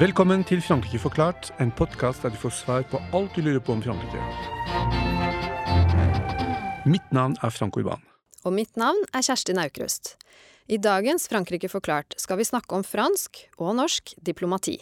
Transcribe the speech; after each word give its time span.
Velkommen 0.00 0.40
til 0.48 0.62
Frankrike 0.64 0.96
forklart, 0.96 1.50
en 1.60 1.68
podkast 1.76 2.22
der 2.24 2.32
du 2.32 2.38
får 2.40 2.54
svar 2.56 2.84
på 2.88 2.96
alt 3.12 3.34
du 3.36 3.42
lurer 3.44 3.60
på 3.60 3.74
om 3.74 3.82
Frankrike. 3.84 4.22
Mitt 6.88 7.10
navn 7.12 7.34
er 7.44 7.52
Frank 7.52 7.76
Urban. 7.76 8.00
Og 8.48 8.54
mitt 8.56 8.80
navn 8.80 8.96
er 9.12 9.26
Kjersti 9.26 9.52
Naukrust. 9.52 10.14
I 10.72 10.78
dagens 10.80 11.28
Frankrike 11.28 11.68
forklart 11.68 12.16
skal 12.16 12.40
vi 12.40 12.48
snakke 12.48 12.78
om 12.78 12.86
fransk 12.86 13.42
og 13.58 13.74
norsk 13.76 14.14
diplomati. 14.24 14.78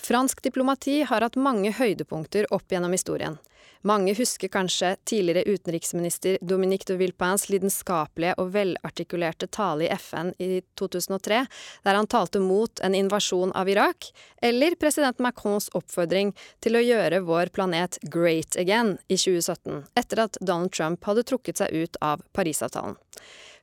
Fransk 0.00 0.40
diplomati 0.48 1.02
har 1.04 1.20
hatt 1.20 1.36
mange 1.36 1.74
høydepunkter 1.76 2.48
opp 2.56 2.72
gjennom 2.72 2.96
historien. 2.96 3.36
Mange 3.82 4.14
husker 4.14 4.48
kanskje 4.48 4.96
tidligere 5.04 5.42
utenriksminister 5.56 6.38
Dominique 6.40 6.86
de 6.86 6.94
Villepins 7.00 7.48
lidenskapelige 7.50 8.36
og 8.38 8.52
velartikulerte 8.54 9.48
tale 9.50 9.88
i 9.88 9.96
FN 9.98 10.30
i 10.38 10.60
2003, 10.78 11.40
der 11.82 11.98
han 11.98 12.06
talte 12.06 12.38
mot 12.38 12.80
en 12.80 12.94
invasjon 12.94 13.50
av 13.58 13.70
Irak, 13.70 14.12
eller 14.38 14.78
president 14.78 15.18
Macrons 15.18 15.66
oppfordring 15.74 16.30
til 16.62 16.78
å 16.78 16.84
gjøre 16.84 17.24
vår 17.26 17.50
planet 17.56 17.98
great 18.02 18.54
again 18.54 18.94
i 19.08 19.18
2017, 19.18 19.82
etter 19.98 20.26
at 20.28 20.38
Donald 20.40 20.70
Trump 20.76 21.02
hadde 21.10 21.26
trukket 21.26 21.64
seg 21.64 21.74
ut 21.74 21.98
av 22.00 22.22
Parisavtalen. 22.32 22.94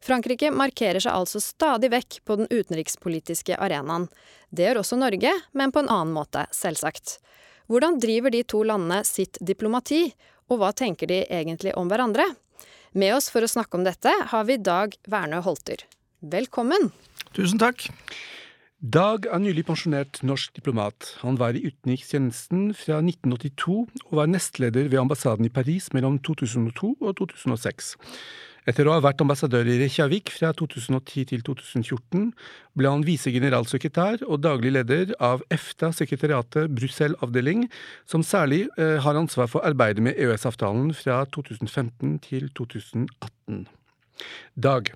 Frankrike 0.03 0.51
markerer 0.51 0.99
seg 1.03 1.15
altså 1.15 1.39
stadig 1.43 1.91
vekk 1.95 2.19
på 2.27 2.39
den 2.39 2.51
utenrikspolitiske 2.51 3.55
arenaen. 3.55 4.07
Det 4.51 4.67
gjør 4.67 4.83
også 4.83 4.99
Norge, 4.99 5.31
men 5.51 5.71
på 5.71 5.83
en 5.83 5.91
annen 5.91 6.15
måte, 6.15 6.43
selvsagt. 6.55 7.19
Hvordan 7.69 7.99
driver 8.01 8.33
de 8.33 8.41
to 8.49 8.63
landene 8.65 9.03
sitt 9.05 9.37
diplomati, 9.45 10.07
og 10.49 10.57
hva 10.57 10.71
tenker 10.73 11.05
de 11.11 11.19
egentlig 11.29 11.75
om 11.77 11.89
hverandre? 11.91 12.25
Med 12.97 13.13
oss 13.13 13.27
for 13.29 13.45
å 13.45 13.51
snakke 13.51 13.77
om 13.77 13.85
dette 13.85 14.09
har 14.31 14.47
vi 14.49 14.57
Dag 14.57 14.95
Wernø 15.05 15.43
Holter. 15.45 15.83
Velkommen! 16.25 16.89
Tusen 17.37 17.61
takk. 17.61 17.85
Dag 18.81 19.27
er 19.29 19.43
nylig 19.43 19.67
pensjonert 19.67 20.17
norsk 20.25 20.57
diplomat. 20.57 21.11
Han 21.21 21.37
var 21.37 21.53
i 21.53 21.61
utenrikstjenesten 21.67 22.71
fra 22.73 23.03
1982 23.03 23.77
og 24.07 24.17
var 24.17 24.33
nestleder 24.33 24.89
ved 24.89 25.03
ambassaden 25.03 25.45
i 25.45 25.53
Paris 25.53 25.91
mellom 25.93 26.17
2002 26.25 26.95
og 26.97 27.19
2006. 27.21 27.93
Etter 28.67 28.89
å 28.89 28.95
ha 28.95 29.03
vært 29.03 29.21
ambassadør 29.23 29.67
i 29.69 29.77
Reykjavik 29.79 30.31
fra 30.33 30.51
2010 30.57 31.29
til 31.31 31.43
2014, 31.47 32.29
ble 32.79 32.91
han 32.91 33.05
visegeneralsekretær 33.07 34.25
og 34.27 34.43
daglig 34.43 34.73
leder 34.75 35.15
av 35.23 35.43
EFTA-sekretariatet 35.53 36.71
Brussel-avdeling, 36.75 37.67
som 38.09 38.25
særlig 38.25 38.65
eh, 38.77 38.97
har 39.03 39.19
ansvar 39.19 39.51
for 39.51 39.65
arbeidet 39.67 40.03
med 40.03 40.19
EØS-avtalen 40.19 40.91
fra 40.97 41.23
2015 41.31 42.19
til 42.27 42.49
2018. 42.57 43.67
Dag. 44.55 44.91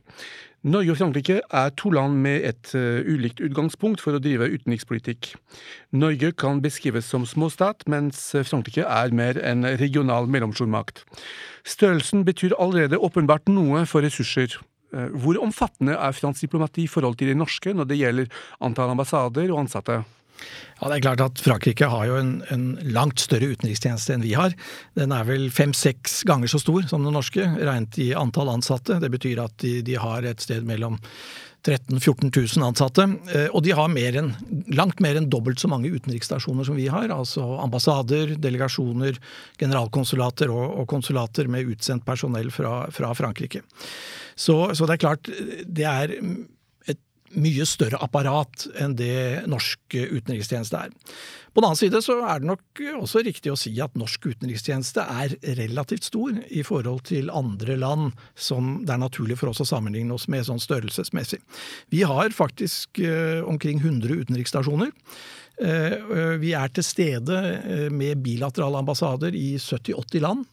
Norge 0.64 0.94
og 0.94 0.98
Frankrike 0.98 1.42
er 1.44 1.72
to 1.76 1.90
land 1.92 2.22
med 2.24 2.46
et 2.48 2.70
uh, 2.72 3.04
ulikt 3.04 3.42
utgangspunkt 3.44 4.00
for 4.00 4.16
å 4.16 4.22
drive 4.24 4.48
utenrikspolitikk. 4.54 5.34
Norge 5.92 6.32
kan 6.40 6.62
beskrives 6.64 7.10
som 7.12 7.26
småstat, 7.28 7.84
mens 7.92 8.30
Frankrike 8.48 8.88
er 8.88 9.12
mer 9.12 9.42
en 9.44 9.68
regional 9.82 10.30
mellomstormakt. 10.32 11.04
Størrelsen 11.68 12.24
betyr 12.24 12.56
allerede 12.56 13.00
åpenbart 13.00 13.52
noe 13.52 13.84
for 13.90 14.08
ressurser. 14.08 14.56
Uh, 14.96 15.12
hvor 15.20 15.42
omfattende 15.44 16.00
er 16.00 16.16
fransk 16.16 16.48
diplomati 16.48 16.88
i 16.88 16.92
forhold 16.92 17.20
til 17.20 17.34
det 17.34 17.40
norske 17.40 17.76
når 17.76 17.92
det 17.92 18.00
gjelder 18.00 18.44
antall 18.64 18.96
ambassader 18.96 19.52
og 19.52 19.66
ansatte? 19.66 20.00
Ja, 20.80 20.90
det 20.90 20.98
er 20.98 21.06
klart 21.06 21.24
at 21.24 21.40
Frankrike 21.40 21.88
har 21.88 22.08
jo 22.10 22.18
en, 22.20 22.34
en 22.52 22.66
langt 22.96 23.22
større 23.24 23.54
utenrikstjeneste 23.54 24.16
enn 24.16 24.26
vi 24.26 24.34
har. 24.36 24.56
Den 25.00 25.14
er 25.16 25.28
vel 25.28 25.48
fem-seks 25.54 26.24
ganger 26.28 26.52
så 26.52 26.60
stor 26.60 26.84
som 26.90 27.06
den 27.06 27.16
norske, 27.16 27.46
regnet 27.62 28.00
i 28.04 28.12
antall 28.18 28.52
ansatte. 28.52 29.00
Det 29.00 29.12
betyr 29.14 29.46
at 29.46 29.56
de, 29.64 29.78
de 29.86 29.96
har 30.02 30.28
et 30.28 30.44
sted 30.44 30.68
mellom 30.68 31.00
13 31.64 31.98
000-14 31.98 32.58
000 32.60 32.68
ansatte. 32.68 33.06
Eh, 33.32 33.48
og 33.56 33.64
de 33.64 33.72
har 33.72 33.92
mer 33.92 34.18
enn, 34.20 34.34
langt 34.76 35.00
mer 35.04 35.16
enn 35.16 35.30
dobbelt 35.32 35.62
så 35.62 35.70
mange 35.72 35.92
utenriksstasjoner 35.94 36.68
som 36.68 36.76
vi 36.76 36.90
har. 36.92 37.08
Altså 37.16 37.46
ambassader, 37.64 38.36
delegasjoner, 38.44 39.20
generalkonsulater 39.62 40.52
og, 40.52 40.66
og 40.82 40.90
konsulater 40.92 41.48
med 41.52 41.72
utsendt 41.72 42.06
personell 42.08 42.52
fra, 42.52 42.82
fra 42.92 43.14
Frankrike. 43.16 43.64
Så, 44.36 44.58
så, 44.76 44.90
det 44.90 44.98
er 44.98 45.06
klart, 45.06 45.32
det 45.64 45.88
er 45.88 46.18
mye 47.40 47.66
større 47.68 48.00
apparat 48.04 48.68
enn 48.80 48.98
det 49.00 49.46
norsk 49.50 49.96
utenrikstjeneste 49.96 50.86
er. 50.88 50.94
På 51.54 51.62
den 51.62 51.68
annen 51.70 51.78
side 51.78 52.00
så 52.02 52.16
er 52.26 52.42
det 52.42 52.50
nok 52.50 52.82
også 52.98 53.22
riktig 53.26 53.52
å 53.54 53.58
si 53.60 53.72
at 53.84 53.94
norsk 54.00 54.26
utenrikstjeneste 54.26 55.04
er 55.06 55.36
relativt 55.60 56.08
stor 56.10 56.40
i 56.50 56.64
forhold 56.66 57.04
til 57.12 57.30
andre 57.34 57.78
land 57.78 58.18
som 58.34 58.80
det 58.88 58.96
er 58.96 59.04
naturlig 59.04 59.38
for 59.42 59.52
oss 59.52 59.62
å 59.62 59.70
sammenligne 59.70 60.16
oss 60.16 60.26
med 60.32 60.48
sånn 60.48 60.62
størrelsesmessig. 60.64 61.44
Vi 61.94 62.02
har 62.10 62.34
faktisk 62.34 63.04
eh, 63.06 63.46
omkring 63.46 63.84
100 63.84 64.24
utenriksstasjoner. 64.24 64.94
Eh, 65.62 65.94
eh, 65.94 66.36
vi 66.42 66.56
er 66.58 66.72
til 66.74 66.86
stede 66.86 67.38
eh, 67.62 67.90
med 67.94 68.24
bilaterale 68.26 68.80
ambassader 68.82 69.36
i 69.38 69.54
70-80 69.62 70.24
land. 70.24 70.48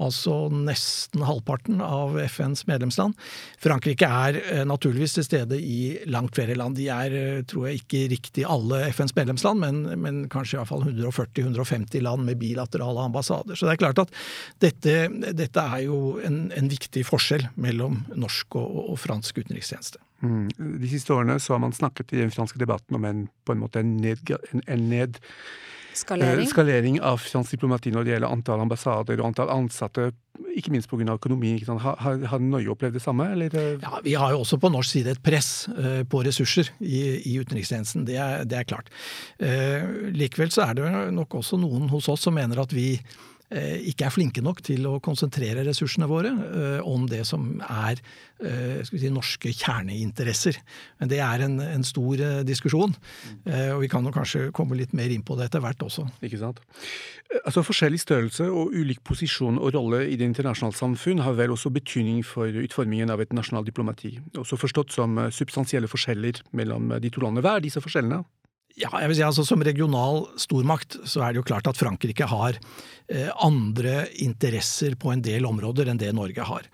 Altså 0.00 0.46
nesten 0.54 1.24
halvparten 1.26 1.82
av 1.84 2.16
FNs 2.30 2.64
medlemsland. 2.70 3.16
Frankrike 3.60 4.06
er 4.08 4.64
naturligvis 4.64 5.18
til 5.18 5.26
stede 5.26 5.58
i 5.58 5.98
langt 6.08 6.38
flere 6.38 6.54
land. 6.56 6.78
De 6.78 6.86
er, 6.94 7.42
tror 7.50 7.66
jeg, 7.66 7.82
ikke 7.82 8.04
riktig 8.14 8.46
alle 8.48 8.84
FNs 8.94 9.16
medlemsland, 9.18 9.60
men, 9.60 9.82
men 10.00 10.24
kanskje 10.30 10.64
fall 10.70 10.86
140-150 10.86 12.06
land 12.06 12.24
med 12.30 12.38
bilaterale 12.40 13.08
ambassader. 13.10 13.58
Så 13.58 13.66
det 13.66 13.74
er 13.74 13.82
klart 13.82 14.04
at 14.06 14.14
dette, 14.62 14.98
dette 15.34 15.66
er 15.74 15.88
jo 15.90 16.20
en, 16.24 16.46
en, 16.54 16.70
viktig 16.70 17.02
forskjell 17.08 17.48
mellom 17.58 18.04
norsk 18.14 18.60
og, 18.62 18.84
og 18.94 19.02
fransk 19.02 19.42
utenrikstjeneste. 19.42 19.98
Mm. 20.22 20.48
De 20.82 20.90
siste 20.90 21.14
årene 21.14 21.38
så 21.42 21.54
har 21.54 21.62
man 21.62 21.76
snakket 21.76 22.12
i 22.16 22.22
den 22.22 22.34
franske 22.34 22.58
debatten 22.58 22.98
om 22.98 23.06
en, 23.06 23.26
på 23.46 23.54
en 23.54 23.62
måte 23.62 23.82
en, 23.84 23.96
ned, 24.02 24.22
en, 24.52 24.64
en 24.66 24.86
ned 24.90 25.20
Skalering. 25.98 26.44
Eh, 26.44 26.46
skalering 26.46 27.00
av 27.00 27.18
fransk 27.18 27.56
diplomati 27.56 27.90
når 27.90 28.06
det 28.06 28.12
gjelder 28.14 28.30
antall 28.30 28.62
ambassader 28.62 29.20
og 29.20 29.30
antall 29.30 29.52
ansatte, 29.52 30.10
ikke 30.54 30.72
minst 30.74 30.90
pga. 30.90 31.14
økonomi. 31.14 31.56
Har, 31.66 31.96
har, 31.98 32.20
har, 32.30 32.42
Norge 32.42 32.70
opplevd 32.70 32.98
det 32.98 33.02
samme? 33.02 33.26
Eller? 33.32 33.54
Ja, 33.82 34.00
Vi 34.04 34.14
har 34.14 34.32
jo 34.32 34.44
også 34.44 34.60
på 34.62 34.70
norsk 34.70 34.90
side 34.92 35.16
et 35.16 35.22
press 35.22 35.68
uh, 35.68 36.04
på 36.04 36.22
ressurser 36.26 36.70
i, 36.78 37.18
i 37.32 37.38
utenrikstjenesten. 37.40 38.06
Det 38.06 38.16
er, 38.16 38.44
det 38.44 38.60
er 38.60 38.68
klart. 38.68 38.92
Uh, 39.42 40.10
likevel 40.14 40.54
så 40.54 40.68
er 40.68 40.78
det 40.78 40.92
nok 41.14 41.40
også 41.40 41.58
noen 41.58 41.88
hos 41.90 42.08
oss 42.08 42.28
som 42.28 42.38
mener 42.38 42.62
at 42.62 42.74
vi 42.74 42.92
Eh, 42.98 43.37
ikke 43.48 44.04
er 44.04 44.12
flinke 44.12 44.42
nok 44.44 44.60
til 44.66 44.84
å 44.88 44.98
konsentrere 45.00 45.64
ressursene 45.64 46.08
våre 46.10 46.28
eh, 46.28 46.80
om 46.84 47.06
det 47.08 47.22
som 47.24 47.62
er 47.64 47.96
eh, 48.44 48.82
si, 48.84 49.08
norske 49.12 49.54
kjerneinteresser. 49.56 50.58
Men 51.00 51.12
det 51.12 51.22
er 51.24 51.46
en, 51.46 51.56
en 51.64 51.86
stor 51.86 52.20
diskusjon, 52.44 52.92
og 53.48 53.80
vi 53.80 53.88
kan 53.90 54.04
jo 54.04 54.12
kanskje 54.12 54.48
komme 54.54 54.76
litt 54.78 54.92
mer 54.96 55.12
inn 55.12 55.24
på 55.26 55.36
det 55.38 55.48
etter 55.48 55.62
hvert 55.64 55.82
også. 55.84 56.04
Ikke 56.24 56.40
sant. 56.40 56.60
Altså 57.42 57.64
Forskjellig 57.64 58.00
størrelse 58.02 58.46
og 58.48 58.74
ulik 58.76 59.02
posisjon 59.06 59.58
og 59.60 59.72
rolle 59.76 60.04
i 60.08 60.16
det 60.18 60.28
internasjonale 60.28 60.76
samfunn 60.76 61.22
har 61.24 61.36
vel 61.38 61.52
også 61.54 61.72
betydning 61.72 62.22
for 62.26 62.52
utformingen 62.52 63.12
av 63.12 63.22
et 63.24 63.34
nasjonalt 63.36 63.68
diplomati, 63.68 64.16
også 64.36 64.60
forstått 64.60 64.96
som 64.96 65.20
substansielle 65.34 65.90
forskjeller 65.90 66.42
mellom 66.56 66.92
de 67.00 67.12
to 67.12 67.24
landene. 67.24 67.44
Hva 67.44 67.58
er 67.58 67.68
disse 67.68 67.84
forskjellene? 67.84 68.22
Ja, 68.78 68.92
jeg 69.02 69.10
vil 69.10 69.18
si 69.18 69.24
altså 69.26 69.44
Som 69.46 69.64
regional 69.66 70.24
stormakt 70.38 71.00
så 71.08 71.24
er 71.24 71.34
det 71.34 71.40
jo 71.40 71.48
klart 71.48 71.66
at 71.70 71.78
Frankrike 71.78 72.28
har 72.30 72.58
eh, 73.10 73.30
andre 73.42 74.06
interesser 74.22 74.94
på 75.00 75.10
en 75.12 75.22
del 75.24 75.48
områder 75.48 75.90
enn 75.90 75.98
det 76.00 76.12
Norge 76.14 76.46
har. 76.46 76.68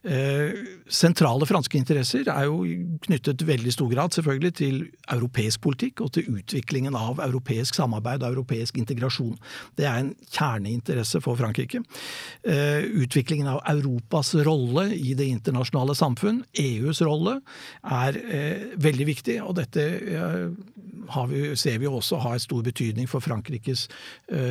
Eh, 0.00 0.54
sentrale 0.88 1.44
franske 1.44 1.76
interesser 1.76 2.28
er 2.32 2.46
jo 2.48 2.62
knyttet 3.04 3.42
veldig 3.44 3.72
stor 3.74 3.90
grad 3.92 4.14
selvfølgelig 4.16 4.52
til 4.56 4.78
europeisk 5.12 5.60
politikk 5.66 6.00
og 6.00 6.14
til 6.16 6.30
utviklingen 6.38 6.96
av 6.96 7.20
europeisk 7.20 7.76
samarbeid 7.76 8.24
og 8.24 8.30
europeisk 8.30 8.78
integrasjon. 8.80 9.36
Det 9.76 9.84
er 9.84 9.98
en 10.00 10.14
kjerneinteresse 10.32 11.20
for 11.20 11.36
Frankrike. 11.36 11.82
Eh, 12.40 12.80
utviklingen 13.04 13.50
av 13.52 13.60
Europas 13.68 14.32
rolle 14.46 14.88
i 14.96 15.12
det 15.12 15.28
internasjonale 15.34 15.96
samfunn, 15.98 16.40
EUs 16.56 17.02
rolle, 17.04 17.42
er 17.84 18.20
eh, 18.24 18.66
veldig 18.80 19.08
viktig. 19.10 19.36
Og 19.44 19.58
dette 19.60 19.84
vi, 21.28 21.44
ser 21.60 21.76
vi 21.82 21.90
også 21.90 22.22
har 22.24 22.40
stor 22.40 22.64
betydning 22.64 23.08
for 23.10 23.20
Frankrikes 23.20 23.88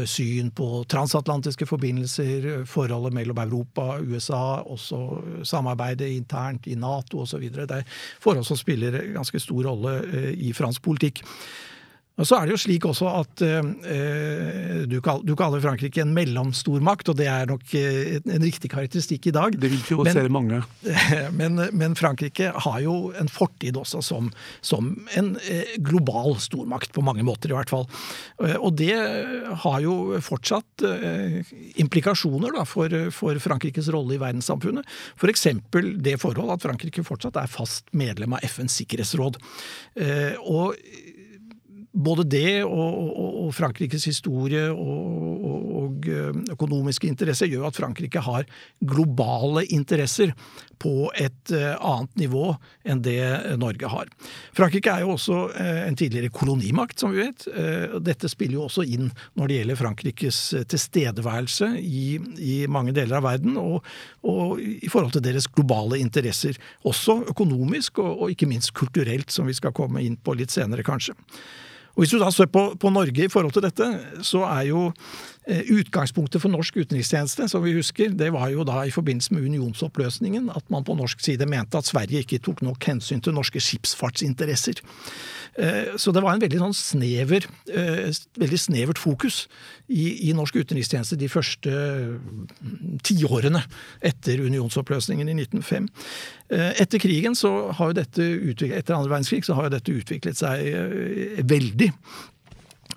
syn 0.09 0.49
på 0.51 0.83
transatlantiske 0.91 1.65
forbindelser, 1.69 2.65
forholdet 2.67 3.15
mellom 3.15 3.39
Europa 3.39 3.95
USA, 4.03 4.59
også 4.67 5.38
samarbeidet 5.47 6.09
internt 6.15 6.67
i 6.67 6.75
Nato 6.79 7.23
osv. 7.23 7.45
Det 7.53 7.71
er 7.71 7.87
forhold 8.19 8.45
som 8.47 8.59
spiller 8.59 8.99
ganske 9.15 9.39
stor 9.39 9.69
rolle 9.71 9.95
eh, 10.07 10.31
i 10.49 10.53
fransk 10.53 10.83
politikk. 10.85 11.23
Og 12.19 12.27
Så 12.27 12.35
er 12.35 12.47
det 12.47 12.55
jo 12.55 12.59
slik 12.59 12.85
også 12.89 13.07
at 13.21 13.43
eh, 13.45 14.83
du, 14.89 14.97
kall, 15.03 15.21
du, 15.23 15.33
kaller 15.39 15.61
Frankrike 15.63 16.03
en 16.03 16.11
mellomstormakt, 16.15 17.11
og 17.11 17.17
det 17.19 17.29
er 17.31 17.47
nok 17.47 17.63
eh, 17.79 18.17
en 18.19 18.43
riktig 18.43 18.71
karakteristikk 18.73 19.29
i 19.31 19.35
dag. 19.35 19.55
Det 19.55 19.71
vil 19.71 19.83
provosere 19.87 20.31
mange. 20.31 20.61
Men, 21.39 21.59
men, 21.75 21.93
Frankrike 21.97 22.49
har 22.65 22.79
jo 22.83 23.11
en 23.17 23.29
fortid 23.31 23.77
også 23.79 24.01
som, 24.03 24.29
som 24.65 24.91
en 25.17 25.31
eh, 25.47 25.75
global 25.83 26.35
stormakt, 26.41 26.91
på 26.95 27.03
mange 27.05 27.23
måter 27.25 27.51
i 27.51 27.55
hvert 27.55 27.71
fall. 27.71 27.85
Eh, 28.43 28.55
og 28.57 28.75
det 28.79 28.95
har 29.63 29.79
jo 29.83 30.19
fortsatt 30.23 30.83
eh, 30.87 31.39
implikasjoner 31.81 32.55
da, 32.57 32.65
for, 32.67 32.93
for, 33.15 33.39
Frankrikes 33.43 33.91
rolle 33.93 34.17
i 34.17 34.21
verdenssamfunnet. 34.21 34.87
F.eks. 35.19 35.47
For 35.71 35.91
det 36.07 36.17
forhold 36.21 36.55
at 36.55 36.65
Frankrike 36.65 37.05
fortsatt 37.07 37.39
er 37.39 37.51
fast 37.51 37.87
medlem 37.95 38.35
av 38.35 38.43
FNs 38.47 38.79
sikkerhetsråd. 38.81 39.39
Eh, 39.99 40.35
og 40.39 40.75
både 41.99 42.25
det 42.31 42.63
og, 42.63 42.95
og, 43.09 43.33
og 43.43 43.51
Frankrikes 43.55 44.07
historie 44.09 44.65
og, 44.71 45.19
og, 45.19 46.07
økonomiske 46.53 47.07
interesser 47.09 47.49
gjør 47.49 47.67
at 47.69 47.77
Frankrike 47.79 48.21
har 48.23 48.45
globale 48.87 49.65
interesser 49.73 50.31
på 50.79 51.09
et 51.19 51.51
annet 51.51 52.21
nivå 52.21 52.53
enn 52.87 53.01
det 53.03 53.19
Norge 53.59 53.89
har. 53.91 54.07
Frankrike 54.55 54.93
er 54.93 55.03
jo 55.03 55.15
også 55.15 55.39
en 55.57 55.97
tidligere 55.99 56.31
kolonimakt, 56.31 57.01
som 57.01 57.11
vi 57.11 57.25
vet. 57.25 57.47
Dette 58.05 58.29
spiller 58.31 58.59
jo 58.59 58.67
også 58.67 58.85
inn 58.87 59.09
når 59.39 59.49
det 59.49 59.59
gjelder 59.59 59.79
Frankrikes 59.81 60.41
tilstedeværelse 60.71 61.71
i, 61.81 62.05
i 62.39 62.55
mange 62.71 62.93
deler 62.95 63.19
av 63.19 63.27
verden, 63.27 63.57
og, 63.59 64.59
i 64.59 64.91
forhold 64.91 65.17
til 65.17 65.25
deres 65.25 65.49
globale 65.51 65.99
interesser. 65.99 66.59
Også 66.87 67.19
økonomisk 67.33 67.99
og, 68.03 68.13
og 68.13 68.35
ikke 68.35 68.49
minst 68.49 68.75
kulturelt, 68.77 69.33
som 69.33 69.49
vi 69.49 69.57
skal 69.57 69.75
komme 69.75 70.05
inn 70.05 70.19
på 70.21 70.37
litt 70.39 70.53
senere, 70.55 70.85
kanskje. 70.85 71.17
Og 71.99 72.05
Hvis 72.05 72.13
du 72.15 72.21
da 72.21 72.29
ser 72.31 72.47
på, 72.47 72.61
på 72.79 72.89
Norge 72.95 73.25
i 73.25 73.27
forhold 73.27 73.51
til 73.51 73.65
dette, 73.65 73.87
så 74.23 74.45
er 74.47 74.69
jo 74.69 74.85
utgangspunktet 75.49 76.41
for 76.43 76.51
norsk 76.53 76.77
utenrikstjeneste, 76.77 77.47
som 77.49 77.63
vi 77.63 77.73
husker, 77.73 78.13
det 78.13 78.29
var 78.35 78.51
jo 78.53 78.65
da 78.67 78.83
i 78.85 78.93
forbindelse 78.93 79.33
med 79.33 79.47
unionsoppløsningen 79.49 80.51
at 80.53 80.65
man 80.69 80.85
på 80.85 80.95
norsk 80.97 81.23
side 81.25 81.47
mente 81.49 81.79
at 81.79 81.89
Sverige 81.89 82.23
ikke 82.23 82.41
tok 82.45 82.61
nok 82.65 82.85
hensyn 82.85 83.23
til 83.23 83.33
norske 83.33 83.61
skipsfartsinteresser. 83.63 84.83
Eh, 85.57 85.97
så 85.97 86.13
det 86.13 86.23
var 86.23 86.35
en 86.35 86.43
veldig 86.43 86.61
sånn 86.61 86.75
snever, 86.77 87.47
eh, 87.73 88.09
veldig 88.39 88.59
snevert 88.61 89.01
fokus 89.01 89.47
i, 89.89 90.29
i 90.29 90.35
norsk 90.37 90.61
utenrikstjeneste 90.61 91.17
de 91.19 91.29
første 91.31 91.73
tiårene 93.03 93.63
etter 94.05 94.43
unionsoppløsningen 94.45 95.31
i 95.31 95.37
1905. 95.41 95.89
Etter 96.49 97.01
krigen 97.01 97.35
så 97.37 97.69
har 97.77 97.91
jo 97.91 97.97
dette 97.99 98.25
etter 98.73 98.95
andre 98.95 99.11
verdenskrig 99.11 99.45
så 99.45 99.53
har 99.57 99.67
jo 99.67 99.75
dette 99.75 99.93
utviklet 99.93 100.39
seg 100.39 101.43
veldig. 101.45 101.91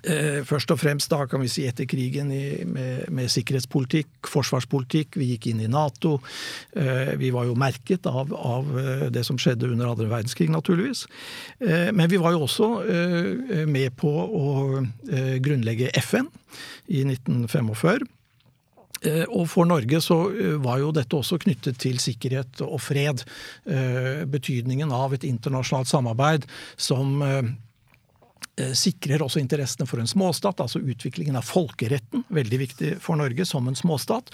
Eh, 0.03 0.41
først 0.43 0.71
og 0.73 0.79
fremst 0.81 1.11
da 1.13 1.21
kan 1.31 1.39
vi 1.39 1.49
si 1.51 1.63
etter 1.67 1.87
krigen 1.87 2.31
i, 2.35 2.63
med, 2.67 3.05
med, 3.13 3.31
sikkerhetspolitikk, 3.31 4.27
forsvarspolitikk. 4.27 5.15
Vi 5.19 5.29
gikk 5.31 5.47
inn 5.53 5.61
i 5.63 5.69
Nato. 5.71 6.17
Eh, 6.75 7.13
vi 7.19 7.31
var 7.31 7.47
jo 7.47 7.55
merket 7.59 8.09
av, 8.09 8.33
av 8.35 8.73
eh, 8.79 9.05
det 9.15 9.23
som 9.23 9.39
skjedde 9.39 9.71
under 9.71 9.93
andre 9.93 10.09
verdenskrig, 10.11 10.49
naturligvis. 10.51 11.05
Men 11.63 12.09
vi 12.11 12.19
var 12.19 12.33
jo 12.35 12.43
også 12.45 12.67
med 13.69 13.95
på 13.99 14.09
å 14.09 14.47
grunnlegge 15.43 15.91
FN 16.01 16.27
i 16.91 17.03
1945. 17.07 18.05
Og 19.35 19.45
for 19.51 19.67
Norge 19.67 19.99
så 20.03 20.17
var 20.63 20.79
jo 20.81 20.93
dette 20.95 21.17
også 21.17 21.39
knyttet 21.43 21.79
til 21.83 21.99
sikkerhet 22.01 22.63
og 22.65 22.79
fred. 22.83 23.23
Betydningen 24.31 24.93
av 24.95 25.15
et 25.15 25.27
internasjonalt 25.27 25.91
samarbeid 25.91 26.47
som 26.75 27.23
sikrer 28.77 29.23
også 29.25 29.41
interessene 29.41 29.87
for 29.89 30.01
en 30.01 30.09
småstat, 30.09 30.61
altså 30.61 30.81
utviklingen 30.83 31.39
av 31.39 31.47
folkeretten. 31.47 32.25
Veldig 32.33 32.59
viktig 32.61 32.91
for 33.01 33.17
Norge 33.17 33.47
som 33.49 33.67
en 33.69 33.77
småstat. 33.77 34.29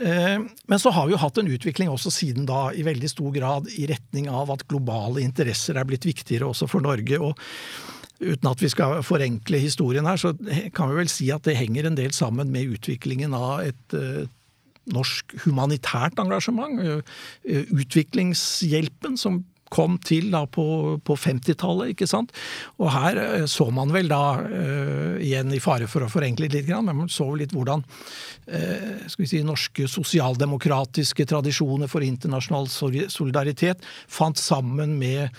Eh, 0.00 0.38
men 0.66 0.78
så 0.80 0.90
har 0.90 1.06
vi 1.06 1.12
jo 1.12 1.20
hatt 1.20 1.38
en 1.38 1.50
utvikling 1.50 1.90
også 1.92 2.12
siden 2.14 2.46
da 2.48 2.70
i 2.72 2.84
veldig 2.86 3.10
stor 3.12 3.34
grad 3.34 3.68
i 3.76 3.84
retning 3.90 4.30
av 4.32 4.52
at 4.54 4.64
globale 4.70 5.20
interesser 5.20 5.76
er 5.76 5.88
blitt 5.88 6.06
viktigere 6.08 6.48
også 6.48 6.68
for 6.70 6.84
Norge. 6.84 7.18
og 7.20 7.36
Uten 8.20 8.50
at 8.50 8.62
vi 8.62 8.68
skal 8.72 9.00
forenkle 9.04 9.60
historien 9.60 10.08
her, 10.08 10.20
så 10.20 10.34
kan 10.76 10.90
vi 10.90 10.98
vel 10.98 11.12
si 11.12 11.30
at 11.32 11.44
det 11.48 11.56
henger 11.56 11.88
en 11.88 11.96
del 11.96 12.12
sammen 12.16 12.52
med 12.52 12.76
utviklingen 12.76 13.36
av 13.36 13.64
et 13.64 13.96
eh, 13.96 14.28
norsk 14.90 15.36
humanitært 15.44 16.20
engasjement. 16.20 17.04
Utviklingshjelpen 17.44 19.20
som 19.20 19.42
kom 19.70 19.96
til 20.02 20.30
da 20.34 20.42
på, 20.50 20.98
på 21.06 21.16
50-tallet, 21.16 21.94
ikke 21.94 22.08
sant. 22.10 22.34
Og 22.82 22.90
her 22.92 23.20
uh, 23.20 23.46
så 23.50 23.68
man 23.74 23.92
vel 23.94 24.10
da, 24.10 24.22
uh, 24.42 25.16
igjen 25.22 25.54
i 25.54 25.62
fare 25.62 25.88
for 25.90 26.04
å 26.04 26.10
forenkle 26.10 26.50
litt, 26.50 26.68
men 26.70 26.96
man 27.04 27.12
så 27.12 27.28
litt 27.38 27.54
hvordan 27.54 27.84
uh, 27.84 29.06
skal 29.06 29.24
vi 29.24 29.30
si, 29.30 29.42
norske 29.46 29.86
sosialdemokratiske 29.90 31.26
tradisjoner 31.30 31.90
for 31.90 32.04
internasjonal 32.04 32.66
solidaritet 32.70 33.84
fant 34.10 34.38
sammen 34.40 34.96
med 34.98 35.36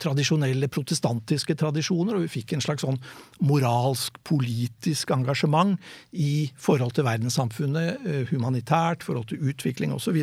tradisjonelle 0.00 0.68
protestantiske 0.72 1.54
tradisjoner, 1.58 2.16
og 2.16 2.24
vi 2.24 2.30
fikk 2.38 2.54
en 2.56 2.62
slags 2.64 2.82
sånn 2.84 2.98
moralsk, 3.44 4.16
politisk 4.26 5.12
engasjement 5.14 5.76
i 6.16 6.48
forhold 6.60 6.96
til 6.96 7.06
verdenssamfunnet, 7.06 8.06
humanitært, 8.30 9.04
forhold 9.06 9.28
til 9.30 9.52
utvikling 9.52 9.94
osv. 9.94 10.18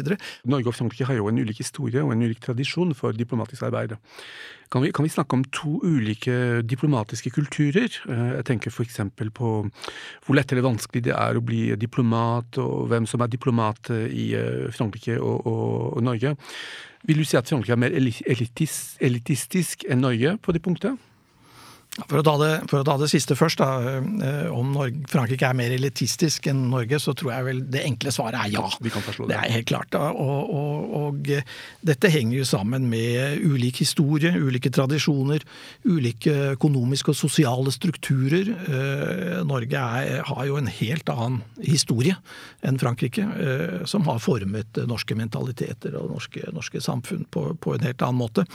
Norge 0.49 0.71
og 0.71 0.77
Frankrike 0.77 1.07
har 1.09 1.19
jo 1.19 1.29
en 1.29 1.41
ulik 1.41 1.61
historie 1.61 2.03
og 2.03 2.13
en 2.15 2.25
ulik 2.25 2.41
tradisjon 2.43 2.95
for 2.97 3.12
diplomatisk 3.19 3.65
arbeid. 3.67 3.95
Kan 4.73 4.81
vi, 4.81 4.91
kan 4.95 5.05
vi, 5.05 5.11
snakke 5.13 5.37
om 5.37 5.43
to 5.53 5.75
ulike 5.85 6.63
diplomatiske 6.65 7.29
kulturer? 7.35 7.93
Eh, 8.09 8.31
jeg 8.39 8.47
tenker 8.49 8.73
f.eks. 8.73 8.99
på 9.35 9.51
hvor 10.25 10.37
lett 10.37 10.51
eller 10.51 10.65
vanskelig 10.65 11.03
det 11.09 11.13
er 11.13 11.37
å 11.37 11.45
bli 11.45 11.67
diplomat, 11.77 12.57
og 12.57 12.89
hvem 12.89 13.05
som 13.09 13.21
er 13.21 13.29
diplomat 13.29 13.93
i 13.93 14.31
eh, 14.39 14.67
Frankrike 14.73 15.19
og, 15.21 15.45
og, 15.45 15.97
og 15.97 16.03
Norge. 16.09 16.35
Vil 17.03 17.19
du 17.19 17.27
si 17.27 17.37
at 17.37 17.49
Frankrike 17.49 17.75
er 17.75 17.83
mer 17.83 17.93
elitis, 17.93 18.95
elitistisk 19.03 19.85
enn 19.85 20.01
Norge 20.05 20.37
på 20.41 20.55
det 20.55 20.63
punktet? 20.65 20.97
For 21.93 22.17
å, 22.17 22.37
det, 22.41 22.53
for 22.71 22.81
å, 22.81 22.85
ta 22.87 22.95
det, 22.97 23.07
siste 23.11 23.35
først, 23.37 23.59
da, 23.61 23.99
eh, 24.25 24.47
om 24.49 24.71
Norge, 24.73 25.03
Frankrike 25.11 25.45
er 25.45 25.57
mer 25.57 25.73
elitistisk 25.75 26.47
enn 26.49 26.63
Norge, 26.71 26.97
så 26.97 27.13
tror 27.13 27.35
jeg 27.35 27.45
vel 27.45 27.59
det 27.69 27.83
enkle 27.85 28.09
svaret 28.13 28.39
er 28.39 28.53
ja. 28.55 28.63
Vi 28.81 28.89
kan 28.89 29.05
det. 29.05 29.27
det 29.29 29.37
er 29.37 29.53
helt 29.53 29.67
klart. 29.69 29.93
Og, 29.99 30.49
og, 30.57 30.95
og, 30.97 31.29
dette 31.85 32.09
henger 32.09 32.39
jo 32.39 32.47
sammen 32.49 32.87
med 32.89 33.43
ulik 33.45 33.83
historie, 33.83 34.31
ulike 34.33 34.71
tradisjoner, 34.73 35.45
ulike 35.85 36.33
økonomiske 36.55 37.13
og 37.13 37.19
sosiale 37.19 37.75
strukturer. 37.75 38.49
Eh, 38.49 39.37
Norge 39.45 39.85
er, 40.01 40.25
har 40.25 40.49
jo 40.49 40.57
en 40.57 40.71
helt 40.73 41.13
annen 41.13 41.43
historie 41.61 42.17
enn 42.65 42.81
Frankrike, 42.81 43.21
eh, 43.21 43.77
som 43.85 44.09
har 44.09 44.23
formet 44.23 44.81
norske 44.89 45.13
mentaliteter 45.19 45.93
og 46.01 46.09
norske, 46.15 46.49
norske 46.57 46.81
samfunn 46.81 47.29
på, 47.29 47.51
på 47.61 47.77
en 47.77 47.85
helt 47.85 48.01
annen 48.01 48.23
måte. 48.23 48.49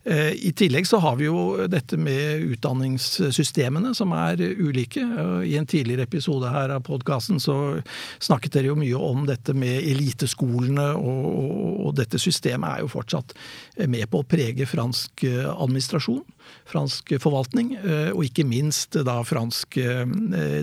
I 0.00 0.48
tillegg 0.56 0.86
så 0.88 0.96
har 1.04 1.18
vi 1.18 1.26
jo 1.26 1.66
dette 1.68 1.98
med 2.00 2.46
utdanning 2.54 2.69
utdanningssystemene 2.70 3.94
som 3.94 4.12
er 4.12 4.40
ulike. 4.40 5.02
I 5.44 5.56
en 5.58 5.66
tidligere 5.66 6.06
episode 6.06 6.50
her 6.50 6.70
av 6.70 6.84
podkasten 6.86 7.40
så 7.40 7.80
snakket 8.20 8.52
dere 8.54 8.70
jo 8.70 8.78
mye 8.78 8.96
om 8.96 9.26
dette 9.26 9.54
med 9.54 9.82
eliteskolene, 9.82 10.92
og, 10.96 11.86
og 11.86 11.94
dette 11.98 12.18
systemet 12.18 12.70
er 12.70 12.84
jo 12.84 12.92
fortsatt 12.92 13.34
med 13.88 14.06
på 14.10 14.22
å 14.22 14.28
prege 14.28 14.66
fransk 14.68 15.24
administrasjon 15.26 16.24
fransk 16.70 17.14
forvaltning, 17.22 17.72
eh, 17.78 18.10
og 18.14 18.24
ikke 18.26 18.46
minst 18.48 18.98
da 19.06 19.18
fransk 19.26 19.78
eh, 19.80 20.04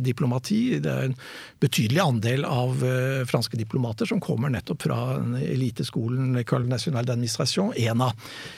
diplomati. 0.03 0.79
Det 0.84 0.91
er 0.91 1.10
en 1.10 1.17
betydelig 1.62 2.01
andel 2.03 2.46
av 2.48 2.84
eh, 2.86 3.24
franske 3.27 3.60
diplomater 3.60 4.10
som 4.10 4.22
kommer 4.24 4.51
nettopp 4.53 4.86
fra 4.88 5.00
eliteskolen 5.41 6.38
École 6.41 6.70
nationale 6.70 7.08
d'administration, 7.10 7.74
ENA. 7.75 8.12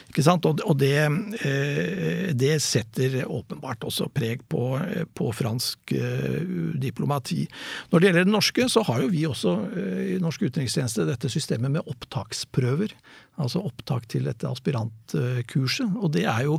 Ikke 0.09 0.25
sant? 0.25 0.45
Og 0.45 0.73
det, 0.79 0.95
det 2.37 2.55
setter 2.63 3.19
åpenbart 3.29 3.85
også 3.85 4.07
preg 4.13 4.41
på, 4.49 4.63
på, 5.13 5.29
fransk 5.37 5.93
diplomati. 6.81 7.43
Når 7.91 8.01
det 8.01 8.09
gjelder 8.09 8.25
det 8.25 8.33
norske, 8.33 8.65
så 8.73 8.83
har 8.87 9.03
jo 9.03 9.11
vi 9.13 9.25
også 9.29 9.53
i 10.15 10.17
norsk 10.21 10.47
utenrikstjeneste 10.47 11.05
dette 11.07 11.29
systemet 11.31 11.75
med 11.77 11.91
opptaksprøver. 11.93 12.95
Altså 13.39 13.61
opptak 13.63 14.09
til 14.11 14.25
dette 14.27 14.49
aspirantkurset. 14.49 15.93
Og 16.01 16.11
det 16.17 16.25
er 16.25 16.47
jo 16.49 16.57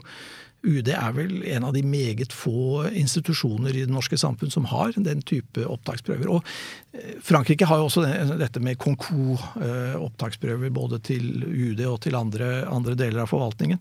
UD 0.61 0.91
er 0.93 1.13
vel 1.17 1.45
en 1.49 1.65
av 1.65 1.73
de 1.73 1.83
meget 1.87 2.35
få 2.37 2.85
institusjoner 2.93 3.73
i 3.73 3.85
det 3.87 3.93
norske 3.93 4.19
samfunn 4.21 4.53
som 4.53 4.67
har 4.69 4.93
den 4.97 5.23
type 5.27 5.65
opptaksprøver. 5.65 6.29
Og 6.29 6.45
eh, 6.93 7.15
Frankrike 7.25 7.69
har 7.69 7.81
jo 7.81 7.89
også 7.89 8.05
dette 8.41 8.61
med 8.65 8.79
Concours-opptaksprøver 8.83 10.69
eh, 10.69 10.75
både 10.77 11.01
til 11.07 11.45
UD 11.47 11.81
og 11.89 12.01
til 12.05 12.19
andre, 12.19 12.67
andre, 12.69 12.95
deler 12.99 13.25
av 13.25 13.33
forvaltningen. 13.33 13.81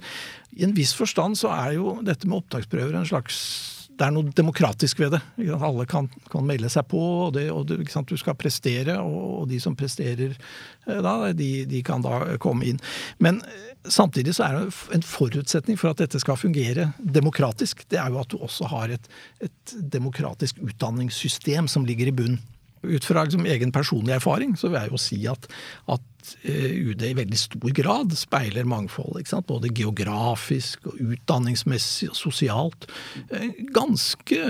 I 0.56 0.64
en 0.68 0.78
viss 0.78 0.96
forstand 0.96 1.36
så 1.40 1.52
er 1.56 1.76
jo 1.80 1.98
dette 2.06 2.30
med 2.30 2.40
opptaksprøver 2.44 2.96
en 2.96 3.10
slags 3.10 3.79
det 4.00 4.08
er 4.08 4.14
noe 4.16 4.32
demokratisk 4.32 5.02
ved 5.02 5.18
det. 5.18 5.20
Alle 5.60 5.86
kan, 5.90 6.08
kan 6.32 6.46
melde 6.48 6.70
seg 6.72 6.88
på, 6.92 7.00
og, 7.26 7.34
det, 7.36 7.50
og 7.52 7.66
det, 7.68 7.82
du 7.84 8.16
skal 8.20 8.38
prestere. 8.40 8.96
Og, 9.04 9.44
de 9.50 9.60
som 9.60 9.76
presterer 9.76 10.36
eh, 10.36 11.02
da, 11.04 11.34
de, 11.36 11.50
de, 11.68 11.82
kan 11.86 12.04
da 12.06 12.38
komme 12.42 12.68
inn. 12.70 12.80
Men 13.20 13.42
eh, 13.44 13.74
samtidig 13.92 14.38
så 14.38 14.48
er 14.48 14.60
det 14.60 14.96
en 14.96 15.04
forutsetning 15.06 15.80
for 15.80 15.92
at 15.92 16.04
dette 16.04 16.22
skal 16.24 16.40
fungere 16.40 16.92
demokratisk, 17.00 17.84
det 17.92 18.00
er 18.00 18.14
jo 18.14 18.22
at 18.22 18.32
du 18.32 18.40
også 18.40 18.70
har 18.72 18.96
et, 18.96 19.12
et 19.44 19.76
demokratisk 19.98 20.62
utdanningssystem 20.64 21.68
som 21.72 21.88
ligger 21.88 22.12
i 22.12 22.16
bunn. 22.16 22.40
Ut 22.82 23.06
fra 23.06 23.26
liksom 23.26 23.46
egen 23.46 23.74
personlig 23.76 24.16
erfaring 24.16 24.56
så 24.58 24.70
vil 24.70 24.80
jeg 24.80 24.94
jo 24.94 25.02
si 25.02 25.20
at, 25.28 25.48
at 25.92 26.34
eh, 26.48 26.78
UD 26.90 27.04
i 27.10 27.16
veldig 27.18 27.40
stor 27.40 27.76
grad 27.76 28.16
speiler 28.18 28.68
mangfold. 28.70 29.20
Både 29.50 29.74
geografisk, 29.76 30.88
og 30.88 31.00
utdanningsmessig 31.14 32.12
og 32.14 32.20
sosialt. 32.20 32.90
Eh, 33.30 33.52
ganske 33.76 34.42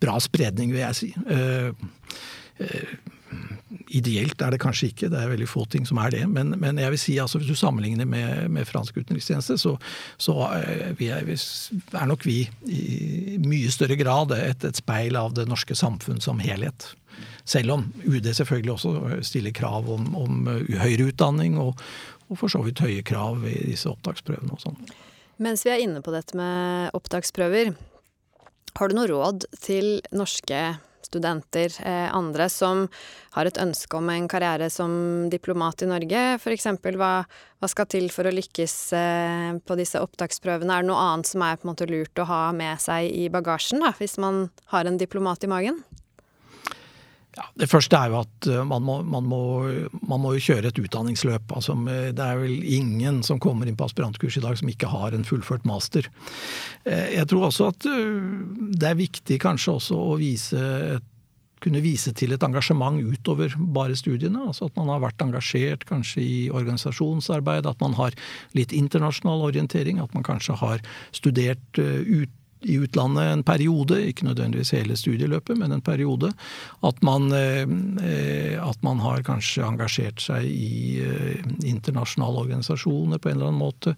bra 0.00 0.16
spredning, 0.24 0.72
vil 0.72 0.86
jeg 0.86 1.00
si. 1.02 1.14
Eh, 1.28 1.72
ideelt 3.94 4.42
er 4.42 4.54
det 4.54 4.60
kanskje 4.62 4.88
ikke, 4.90 5.08
det 5.12 5.18
er 5.20 5.30
veldig 5.30 5.48
få 5.48 5.64
ting 5.70 5.84
som 5.88 6.00
er 6.02 6.14
det. 6.14 6.22
Men, 6.30 6.54
men 6.60 6.80
jeg 6.80 6.94
vil 6.94 7.02
si 7.02 7.18
altså 7.22 7.40
hvis 7.40 7.50
du 7.52 7.58
sammenligner 7.58 8.08
med, 8.08 8.48
med 8.52 8.68
fransk 8.68 9.02
utenrikstjeneste, 9.02 9.58
så, 9.60 9.76
så 10.20 10.36
vi 10.98 11.10
er, 11.12 11.28
er, 11.28 12.06
nok 12.08 12.24
vi 12.26 12.42
i 12.70 13.36
mye 13.44 13.70
større 13.72 13.98
grad 14.00 14.32
et, 14.36 14.64
et 14.64 14.80
speil 14.80 15.18
av 15.20 15.36
det 15.36 15.48
norske 15.50 15.76
samfunn 15.78 16.22
som 16.24 16.40
helhet. 16.42 16.92
Selv 17.44 17.76
om 17.76 17.86
UD 18.04 18.26
selvfølgelig 18.36 18.74
også 18.76 19.20
stiller 19.26 19.54
krav 19.56 19.88
om, 19.92 20.10
om 20.18 20.50
høyere 20.50 21.10
utdanning, 21.10 21.58
og, 21.60 21.80
og 22.28 22.40
for 22.40 22.52
så 22.52 22.62
vidt 22.66 22.82
høye 22.84 23.04
krav 23.06 23.44
i 23.48 23.56
disse 23.72 23.90
opptaksprøvene 23.90 24.56
og 24.56 24.62
sånn. 24.62 24.78
Mens 25.40 25.64
vi 25.64 25.72
er 25.72 25.80
inne 25.80 26.02
på 26.04 26.12
dette 26.12 26.36
med 26.36 26.92
opptaksprøver, 26.96 27.72
har 28.78 28.88
du 28.88 28.94
noe 28.94 29.08
råd 29.10 29.48
til 29.64 29.98
norske 30.14 30.60
studenter, 31.10 31.72
eh, 31.82 32.08
andre 32.14 32.46
som 32.52 32.84
har 33.34 33.48
et 33.48 33.58
ønske 33.58 33.96
om 33.98 34.10
en 34.12 34.28
karriere 34.30 34.68
som 34.70 34.92
diplomat 35.32 35.82
i 35.82 35.88
Norge? 35.90 36.22
F.eks. 36.38 36.68
Hva, 36.84 37.12
hva 37.26 37.70
skal 37.70 37.88
til 37.90 38.10
for 38.14 38.28
å 38.28 38.34
lykkes 38.34 38.76
eh, 38.96 39.48
på 39.64 39.78
disse 39.80 40.02
opptaksprøvene? 40.02 40.70
Er 40.70 40.84
det 40.84 40.90
noe 40.92 41.06
annet 41.08 41.30
som 41.30 41.42
er 41.46 41.58
på 41.58 41.66
en 41.66 41.72
måte 41.72 41.88
lurt 41.90 42.22
å 42.22 42.28
ha 42.30 42.42
med 42.56 42.78
seg 42.82 43.10
i 43.10 43.26
bagasjen, 43.32 43.82
da, 43.82 43.94
hvis 43.98 44.18
man 44.22 44.48
har 44.74 44.86
en 44.86 45.00
diplomat 45.00 45.46
i 45.46 45.50
magen? 45.50 45.82
Ja, 47.38 47.44
det 47.62 47.68
første 47.70 47.94
er 47.94 48.10
jo 48.10 48.20
at 48.24 48.46
eh, 48.50 48.62
man 48.66 48.82
må, 48.82 48.96
man, 49.06 49.26
må, 49.30 49.42
man 50.02 50.22
må, 50.22 50.32
jo 50.34 50.42
kjøre 50.48 50.72
et 50.72 50.80
utdanningsløp. 50.82 51.52
Altså, 51.54 51.76
det 51.86 52.24
er 52.24 52.40
vel 52.40 52.64
ingen 52.66 53.20
som 53.26 53.38
kommer 53.42 53.70
inn 53.70 53.78
på 53.78 53.86
aspirantkurs 53.86 54.40
i 54.40 54.42
dag 54.42 54.58
som 54.58 54.70
ikke 54.72 54.90
har 54.90 55.14
en 55.14 55.26
fullført 55.26 55.68
master. 55.68 56.10
Eh, 56.82 57.14
jeg 57.14 57.30
tror 57.30 57.46
også 57.50 57.70
at 57.70 57.86
eh, 57.86 58.18
det 58.74 58.90
er 58.90 58.98
viktig 58.98 59.38
kanskje 59.42 59.78
også 59.78 60.02
å 60.10 60.18
vise 60.20 60.64
kunne 61.60 61.82
vise 61.84 62.08
til 62.16 62.32
et 62.32 62.44
engasjement 62.46 62.96
utover 63.04 63.52
bare 63.76 63.92
studiene. 63.92 64.46
altså 64.48 64.70
At 64.70 64.78
man 64.80 64.88
har 64.88 65.02
vært 65.02 65.20
engasjert 65.20 65.84
kanskje 65.84 66.22
i 66.24 66.36
organisasjonsarbeid, 66.48 67.68
at 67.68 67.82
man 67.84 67.98
har 67.98 68.16
litt 68.56 68.72
internasjonal 68.72 69.44
orientering. 69.50 70.00
At 70.00 70.16
man 70.16 70.24
kanskje 70.24 70.56
har 70.56 70.80
studert 71.12 71.76
ut 71.76 72.32
i 72.62 72.76
utlandet 72.76 73.24
en 73.24 73.42
periode, 73.46 73.96
ikke 74.10 74.26
nødvendigvis 74.26 74.74
hele 74.76 74.96
studieløpet, 74.98 75.56
men 75.58 75.72
en 75.72 75.84
periode. 75.84 76.32
At 76.84 77.00
man, 77.06 77.30
eh, 77.32 78.58
at 78.60 78.82
man 78.84 79.00
har 79.00 79.24
kanskje 79.24 79.64
engasjert 79.64 80.20
seg 80.20 80.44
i 80.44 81.00
eh, 81.00 81.40
internasjonale 81.64 82.44
organisasjoner 82.44 83.18
på 83.18 83.30
en 83.30 83.38
eller 83.38 83.50
annen 83.50 83.62
måte. 83.62 83.94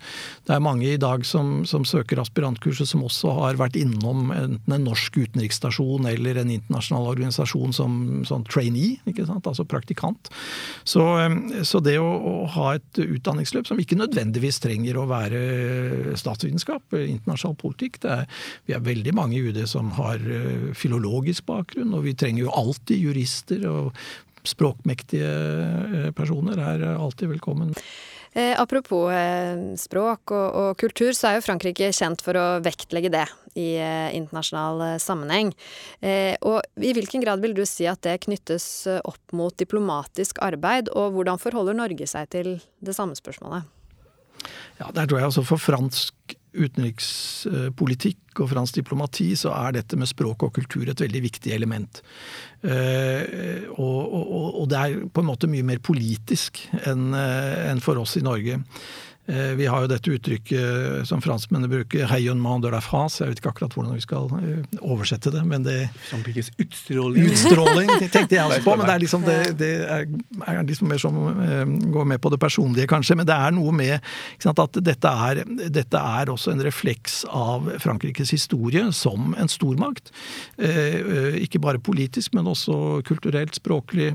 Det 0.46 0.54
er 0.54 0.62
mange 0.62 0.92
i 0.92 1.00
dag 1.00 1.26
som, 1.26 1.64
som 1.66 1.86
søker 1.88 2.22
aspirantkurset 2.22 2.88
som 2.88 3.02
også 3.06 3.34
har 3.40 3.58
vært 3.60 3.78
innom 3.80 4.30
enten 4.30 4.76
en 4.76 4.86
norsk 4.86 5.18
utenriksstasjon 5.18 6.06
eller 6.12 6.38
en 6.42 6.54
internasjonal 6.54 7.10
organisasjon 7.16 7.74
som, 7.74 7.98
sånn 8.28 8.46
trainee, 8.46 9.00
ikke 9.10 9.26
sant? 9.26 9.46
altså 9.50 9.66
praktikant. 9.66 10.30
Så, 10.84 11.02
eh, 11.18 11.66
så 11.66 11.82
det 11.82 11.98
å, 11.98 12.06
å, 12.06 12.36
ha 12.52 12.76
et 12.76 13.02
utdanningsløp 13.02 13.66
som 13.66 13.80
ikke 13.82 13.98
nødvendigvis 13.98 14.62
trenger 14.62 15.02
å 15.02 15.08
være 15.10 15.42
statsvitenskap, 16.18 16.94
internasjonal 16.94 17.58
politikk, 17.58 17.98
det 18.02 18.14
er 18.20 18.50
vi 18.68 18.76
er 18.76 18.84
veldig 18.84 19.14
mange 19.16 19.38
i 19.38 19.42
UD 19.48 19.62
som 19.70 19.92
har 19.98 20.22
eh, 20.22 20.70
filologisk 20.78 21.46
bakgrunn, 21.48 21.94
og 21.96 22.06
vi 22.06 22.16
trenger 22.18 22.46
jo 22.46 22.56
alltid 22.62 23.04
jurister 23.08 23.66
og 23.70 23.92
språkmektige 24.48 25.28
eh, 25.28 26.08
personer 26.16 26.58
er 26.58 26.88
alltid 26.94 27.34
velkommen. 27.36 27.76
Eh, 28.32 28.60
apropos 28.60 29.12
eh, 29.12 29.76
språk 29.76 30.32
og, 30.32 30.46
og, 30.56 30.70
kultur, 30.80 31.12
så 31.12 31.28
er 31.28 31.36
jo 31.36 31.44
Frankrike 31.44 31.90
kjent 31.92 32.22
for 32.24 32.38
å 32.40 32.46
vektlegge 32.64 33.10
det 33.12 33.26
i 33.60 33.74
eh, 33.76 34.08
internasjonal 34.16 34.84
eh, 34.86 35.00
sammenheng. 35.02 35.52
og 36.40 36.80
i 36.80 36.94
hvilken 36.96 37.20
grad 37.20 37.42
vil 37.44 37.52
du 37.52 37.66
si 37.68 37.84
at 37.86 38.00
det 38.06 38.22
knyttes 38.24 38.88
opp 39.04 39.36
mot 39.36 39.52
diplomatisk 39.60 40.40
arbeid, 40.40 40.88
og 40.96 41.12
hvordan 41.12 41.40
forholder 41.42 41.76
Norge 41.76 42.08
seg 42.08 42.30
til 42.32 42.54
det 42.80 42.96
samme 42.96 43.14
spørsmålet? 43.18 43.68
Ja, 44.80 44.88
Der 44.88 45.06
tror 45.06 45.20
jeg 45.20 45.28
altså 45.28 45.44
for 45.44 45.60
fransk 45.60 46.38
utenrikspolitikk 46.52 48.40
og 48.42 48.50
fransk 48.52 48.80
diplomati 48.80 49.30
så 49.38 49.52
er 49.56 49.76
dette 49.78 49.96
med 50.00 50.10
språk 50.10 50.44
og 50.46 50.54
kultur 50.56 50.88
et 50.88 51.00
veldig 51.04 51.22
viktig 51.24 51.54
element. 51.54 52.02
Eh, 52.62 53.68
og, 53.76 54.00
og, 54.12 54.48
og 54.62 54.68
det 54.72 54.80
er 54.80 55.06
på 55.12 55.24
en 55.24 55.30
måte 55.30 55.50
mye 55.50 55.66
mer 55.66 55.80
politisk 55.84 56.62
enn 56.84 57.12
eh, 57.16 57.80
for 57.84 58.00
oss 58.02 58.18
i 58.20 58.24
Norge. 58.24 58.60
Eh, 59.26 59.54
vi 59.54 59.66
har 59.70 59.84
jo 59.84 59.86
dette 59.86 60.10
uttrykket 60.10 61.06
som 61.06 61.20
franskmennene 61.22 61.70
bruker, 61.70 62.08
'rayonnement 62.10 62.62
de 62.62 62.70
la 62.70 62.80
France'. 62.80 63.20
Jeg 63.20 63.30
vet 63.30 63.38
ikke 63.38 63.52
akkurat 63.52 63.74
hvordan 63.76 63.94
vi 63.94 64.02
skal 64.02 64.26
eh, 64.42 64.80
oversette 64.82 65.30
det, 65.30 65.44
men 65.46 65.62
det 65.62 65.90
Som 66.10 66.24
utstråling. 66.26 67.30
Utstråling 67.30 67.88
tenkte 68.10 68.34
jeg 68.34 68.42
også 68.42 68.64
på, 68.64 68.74
men 68.76 68.86
det 68.86 68.94
er 68.94 68.98
liksom, 68.98 69.22
det, 69.22 69.58
det 69.58 69.70
er, 69.86 70.06
er 70.46 70.62
liksom 70.66 70.88
mer 70.88 70.98
som 70.98 71.14
uh, 71.14 71.92
går 71.94 72.04
med 72.04 72.18
på 72.18 72.32
det 72.34 72.40
personlige, 72.40 72.88
kanskje. 72.90 73.14
Men 73.16 73.26
det 73.26 73.36
er 73.36 73.54
noe 73.54 73.70
med 73.70 74.00
sant, 74.42 74.58
at 74.58 74.80
dette 74.82 75.08
er, 75.08 75.44
dette 75.70 76.02
er, 76.02 76.32
også 76.32 76.50
en 76.50 76.64
refleks 76.64 77.22
av 77.30 77.70
Frankrikes 77.78 78.30
historie 78.34 78.90
som 78.92 79.36
en 79.38 79.48
stormakt. 79.48 80.10
Ikke 80.58 81.60
bare 81.62 81.78
politisk, 81.78 82.32
men 82.34 82.46
også 82.46 83.02
kulturelt, 83.06 83.54
språklig. 83.54 84.12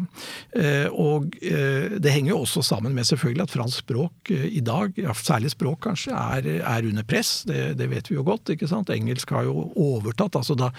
Og 0.91 1.29
det 1.37 2.11
henger 2.11 2.33
jo 2.33 2.41
også 2.41 2.63
sammen 2.65 2.95
med 2.95 3.05
selvfølgelig 3.05 3.45
at 3.45 3.53
fransk 3.53 3.85
språk 3.85 4.31
i 4.31 4.63
dag 4.65 4.96
ja, 4.97 5.13
særlig 5.13 5.53
språk 5.53 5.83
kanskje, 5.85 6.15
er, 6.15 6.49
er 6.61 6.89
under 6.89 7.05
press. 7.07 7.43
Det, 7.47 7.71
det, 7.77 7.89
vet 7.91 8.11
vi 8.11 8.17
jo 8.17 8.25
godt. 8.27 8.53
ikke 8.53 8.69
sant? 8.69 8.91
Engelsk 8.93 9.31
har 9.35 9.47
jo 9.47 9.69
overtatt. 9.75 10.35
altså 10.39 10.57
da 10.57 10.71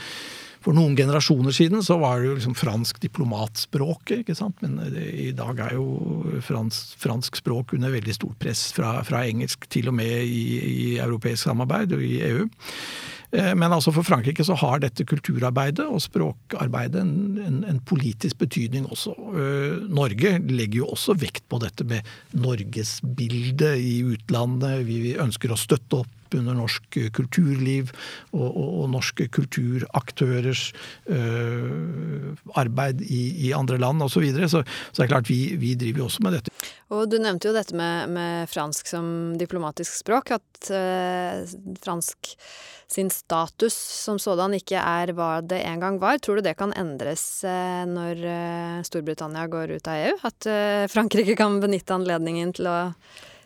for 0.59 0.75
noen 0.75 0.97
generasjoner 0.99 1.55
siden 1.55 1.85
så 1.87 1.97
var 2.03 2.19
det 2.19 2.27
jo 2.29 2.37
liksom 2.37 2.57
fransk 2.59 2.99
diplomatspråk, 3.05 4.11
ikke 4.21 4.35
sant. 4.37 4.59
Men 4.65 4.81
det, 4.93 5.05
i 5.29 5.31
dag 5.37 5.61
er 5.69 5.77
jo 5.79 6.41
fransk, 6.45 6.97
fransk, 6.99 7.39
språk 7.39 7.77
under 7.79 7.95
veldig 7.95 8.17
stort 8.17 8.39
press 8.43 8.67
fra, 8.75 8.97
fra 9.07 9.23
engelsk, 9.29 9.69
til 9.71 9.93
og 9.93 9.97
med 10.01 10.27
i, 10.27 10.43
i 10.59 10.89
europeisk 10.99 11.47
samarbeid 11.47 11.95
og 11.97 12.03
i 12.03 12.19
EU. 12.33 12.49
Eh, 13.31 13.55
men 13.55 13.73
altså 13.75 13.93
for 13.93 14.07
Frankrike 14.07 14.45
så 14.47 14.57
har 14.57 14.81
dette 14.81 15.05
kulturarbeidet 15.09 15.85
og 15.85 16.01
språkarbeidet 16.01 17.03
en, 17.03 17.17
en, 17.45 17.59
en, 17.69 17.81
politisk 17.89 18.41
betydning 18.41 18.89
også. 18.89 19.15
Eh, 19.15 19.89
Norge 19.93 20.39
legger 20.49 20.83
jo 20.83 20.93
også 20.95 21.17
vekt 21.21 21.45
på 21.49 21.61
dette 21.63 21.85
med 21.89 22.09
norgesbildet 22.37 23.77
i 23.85 23.99
utlandet. 24.15 24.87
Vi 24.89 25.17
ønsker 25.21 25.53
å 25.53 25.61
støtte 25.61 26.03
opp 26.03 26.15
under 26.37 26.57
norsk 26.57 26.99
kulturliv 27.17 27.93
og, 28.35 28.49
og, 28.49 28.67
og 28.83 28.91
norske 28.93 29.29
kulturaktørers 29.33 30.67
ø, 31.09 31.21
arbeid 32.61 33.01
i, 33.07 33.23
i, 33.49 33.53
andre 33.57 33.79
land 33.81 34.05
osv. 34.05 34.19
Så, 34.19 34.25
videre. 34.27 34.49
så 34.53 34.65
Så 34.91 35.01
det 35.01 35.07
er 35.07 35.13
klart, 35.15 35.31
vi, 35.31 35.57
vi 35.57 35.75
driver 35.79 36.05
jo 36.05 36.11
også 36.11 36.27
med 36.27 36.37
dette. 36.37 36.53
Og 36.95 37.09
Du 37.13 37.19
nevnte 37.21 37.51
jo 37.51 37.55
dette 37.57 37.77
med, 37.77 38.09
med 38.17 38.49
fransk 38.49 38.89
som 38.89 39.37
diplomatisk 39.41 39.93
språk. 40.01 40.33
At 40.39 40.71
eh, 40.73 41.45
fransk 41.85 42.37
sin 42.89 43.11
status 43.13 43.77
som 43.77 44.17
sådan 44.21 44.57
ikke 44.57 44.81
er 44.81 45.13
hva 45.17 45.39
det 45.45 45.61
en 45.69 45.83
gang 45.83 45.99
var. 46.01 46.21
Tror 46.25 46.39
du 46.39 46.47
det 46.47 46.57
kan 46.57 46.73
endres 46.73 47.45
eh, 47.45 47.85
når 47.89 48.23
eh, 48.25 48.77
Storbritannia 48.89 49.45
går 49.53 49.77
ut 49.77 49.91
av 49.91 50.05
EU? 50.07 50.15
At 50.25 50.49
eh, 50.49 50.85
Frankrike 50.89 51.37
kan 51.37 51.61
benytte 51.61 51.99
anledningen 51.99 52.57
til 52.57 52.71
å 52.71 52.79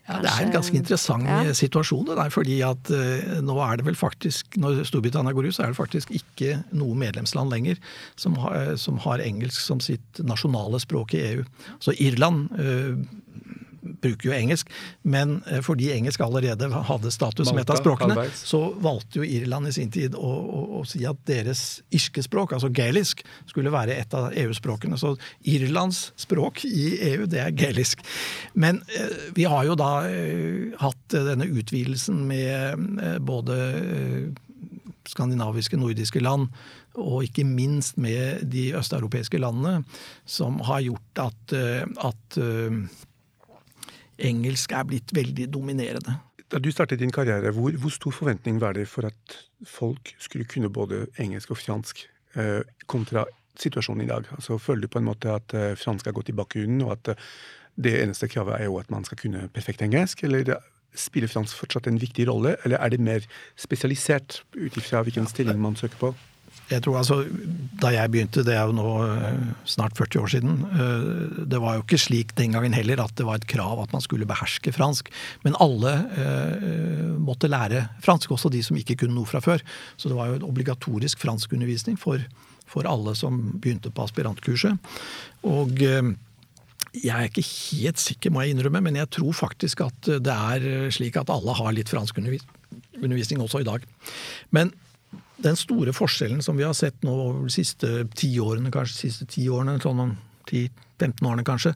ja, 0.03 0.17
Det 0.19 0.31
er 0.33 0.45
en 0.49 0.55
ganske 0.55 0.75
interessant 0.75 1.29
ja. 1.31 1.53
situasjon. 1.55 2.09
det 2.09 2.17
der, 2.19 2.31
fordi 2.35 2.57
at 2.67 2.89
uh, 2.91 3.37
nå 3.39 3.55
er 3.63 3.79
det 3.79 3.85
vel 3.87 3.95
faktisk, 3.95 4.57
Når 4.59 4.81
Storbritannia 4.89 5.31
går 5.31 5.47
ut, 5.47 5.55
så 5.55 5.63
er 5.63 5.71
det 5.71 5.79
faktisk 5.79 6.11
ikke 6.11 6.57
noe 6.75 6.99
medlemsland 6.99 7.55
lenger 7.55 7.79
som 8.19 8.35
har, 8.43 8.75
som 8.83 8.99
har 9.05 9.23
engelsk 9.23 9.63
som 9.63 9.79
sitt 9.79 10.19
nasjonale 10.27 10.81
språk 10.83 11.15
i 11.15 11.23
EU. 11.29 11.45
Så 11.79 11.95
Irland 12.03 12.51
uh, 12.59 12.99
bruker 14.03 14.31
jo 14.31 14.35
engelsk, 14.37 14.71
men 15.03 15.39
eh, 15.51 15.63
fordi 15.65 15.91
engelsk 15.95 16.23
allerede 16.25 16.69
hadde 16.89 17.13
status 17.15 17.49
som 17.49 17.61
et 17.61 17.71
av 17.71 17.79
språkene, 17.81 18.27
så 18.37 18.63
valgte 18.83 19.21
jo 19.21 19.27
Irland 19.27 19.71
i 19.71 19.75
sin 19.77 19.93
tid 19.95 20.17
å, 20.19 20.33
å, 20.43 20.63
å 20.81 20.85
si 20.89 21.05
at 21.09 21.21
deres 21.29 21.83
irske 21.95 22.25
språk, 22.25 22.57
altså 22.57 22.73
gaelisk, 22.75 23.23
skulle 23.51 23.73
være 23.75 23.97
et 24.01 24.15
av 24.17 24.31
EU-språkene. 24.39 24.99
Så 25.01 25.15
Irlands 25.49 26.11
språk 26.21 26.65
i 26.69 26.93
EU, 27.13 27.27
det 27.31 27.43
er 27.45 27.57
gaelisk. 27.57 28.03
Men 28.55 28.83
eh, 28.97 29.29
vi 29.37 29.47
har 29.49 29.67
jo 29.69 29.79
da 29.79 29.93
eh, 30.09 30.73
hatt 30.83 31.03
denne 31.13 31.47
utvidelsen 31.49 32.23
med 32.29 33.21
både 33.27 33.57
skandinaviske, 35.09 35.79
nordiske 35.81 36.23
land, 36.23 36.49
og 36.99 37.25
ikke 37.27 37.45
minst 37.49 37.97
med 38.01 38.45
de 38.53 38.69
østeuropeiske 38.77 39.41
landene, 39.41 39.83
som 40.29 40.61
har 40.69 40.83
gjort 40.85 41.23
at, 41.25 41.55
at 42.05 42.39
engelsk 44.23 44.73
er 44.77 44.87
blitt 44.89 45.13
veldig 45.15 45.49
dominerende. 45.53 46.19
Da 46.53 46.61
du 46.61 46.69
startet 46.73 47.01
din 47.01 47.13
karriere, 47.13 47.53
hvor, 47.57 47.73
hvor, 47.81 47.93
stor 47.93 48.13
forventning 48.13 48.61
var 48.61 48.77
det 48.77 48.87
for 48.91 49.09
at 49.09 49.39
folk 49.65 50.13
skulle 50.21 50.49
kunne 50.49 50.73
både 50.73 51.07
engelsk 51.23 51.55
og 51.55 51.61
fransk, 51.63 52.05
eh, 52.37 52.61
kontra 52.87 53.25
situasjonen 53.59 54.05
i 54.05 54.11
dag? 54.11 54.29
Altså, 54.37 54.59
Føler 54.59 54.85
du 54.85 54.93
på 54.93 55.01
en 55.01 55.09
måte 55.09 55.33
at 55.33 55.55
eh, 55.57 55.73
fransk 55.81 56.11
har 56.11 56.17
gått 56.17 56.29
i 56.29 56.37
bakgrunnen, 56.37 56.83
og 56.85 56.93
at 56.99 57.15
eh, 57.15 57.25
det 57.83 57.97
eneste 58.03 58.29
kravet 58.29 58.61
er 58.61 58.69
jo 58.69 58.77
at 58.83 58.91
man 58.93 59.05
skal 59.09 59.19
kunne 59.23 59.47
perfekt 59.55 59.83
engelsk? 59.83 60.25
Eller 60.29 60.59
spiller 60.95 61.31
fransk 61.33 61.57
fortsatt 61.57 61.89
en 61.89 62.01
viktig 62.01 62.29
rolle, 62.29 62.57
eller 62.67 62.77
er 62.77 62.93
det 62.93 63.01
mer 63.01 63.25
spesialisert 63.57 64.43
ut 64.53 64.77
ifra 64.77 65.01
hvilken 65.07 65.27
stilling 65.31 65.61
man 65.61 65.77
søker 65.77 65.97
på? 65.97 66.13
Jeg 66.71 66.85
tror 66.85 66.99
altså, 67.01 67.19
Da 67.83 67.91
jeg 67.93 68.11
begynte, 68.13 68.45
det 68.47 68.55
er 68.55 68.69
jo 68.69 68.77
nå 68.77 68.87
eh, 69.05 69.39
snart 69.69 69.97
40 69.99 70.23
år 70.23 70.31
siden, 70.31 70.61
eh, 70.71 71.47
det 71.51 71.59
var 71.63 71.77
jo 71.77 71.85
ikke 71.85 71.99
slik 71.99 72.35
den 72.39 72.55
gangen 72.55 72.77
heller 72.77 73.03
at 73.03 73.15
det 73.19 73.27
var 73.27 73.41
et 73.41 73.49
krav 73.51 73.81
at 73.83 73.93
man 73.95 74.05
skulle 74.05 74.29
beherske 74.29 74.73
fransk. 74.75 75.11
Men 75.43 75.59
alle 75.63 75.93
eh, 76.15 77.09
måtte 77.19 77.51
lære 77.51 77.89
fransk, 78.05 78.31
også 78.31 78.53
de 78.53 78.63
som 78.63 78.79
ikke 78.79 79.01
kunne 79.03 79.17
noe 79.17 79.29
fra 79.29 79.43
før. 79.43 79.65
Så 79.97 80.11
det 80.11 80.19
var 80.19 80.31
jo 80.31 80.39
en 80.39 80.47
obligatorisk 80.47 81.25
franskundervisning 81.25 81.99
for, 82.01 82.23
for 82.71 82.87
alle 82.89 83.17
som 83.19 83.41
begynte 83.59 83.91
på 83.91 84.07
aspirantkurset. 84.07 84.79
Og 85.49 85.83
jeg 85.83 87.17
er 87.17 87.27
ikke 87.27 87.47
helt 87.49 87.99
sikker, 87.99 88.31
må 88.31 88.45
jeg 88.45 88.55
innrømme, 88.55 88.85
men 88.85 89.01
jeg 89.01 89.11
tror 89.19 89.35
faktisk 89.35 89.83
at 89.89 90.13
det 90.23 90.39
er 90.55 90.95
slik 90.95 91.19
at 91.19 91.33
alle 91.33 91.57
har 91.59 91.75
litt 91.75 91.91
franskundervisning 91.91 93.43
også 93.43 93.65
i 93.65 93.69
dag. 93.69 93.85
Men 94.55 94.71
den 95.43 95.59
store 95.59 95.95
forskjellen 95.97 96.43
som 96.45 96.57
vi 96.59 96.67
har 96.67 96.77
sett 96.77 97.03
nå 97.07 97.13
over 97.13 97.49
de 97.49 97.55
siste 97.55 98.07
ti 98.19 98.31
årene, 98.43 98.73
kanskje 98.75 98.95
de 98.95 99.03
siste 99.09 99.29
ti 99.31 99.49
årene, 99.51 99.79
sånn 99.83 100.17
10-15 101.03 101.27
årene 101.29 101.45
kanskje, 101.47 101.75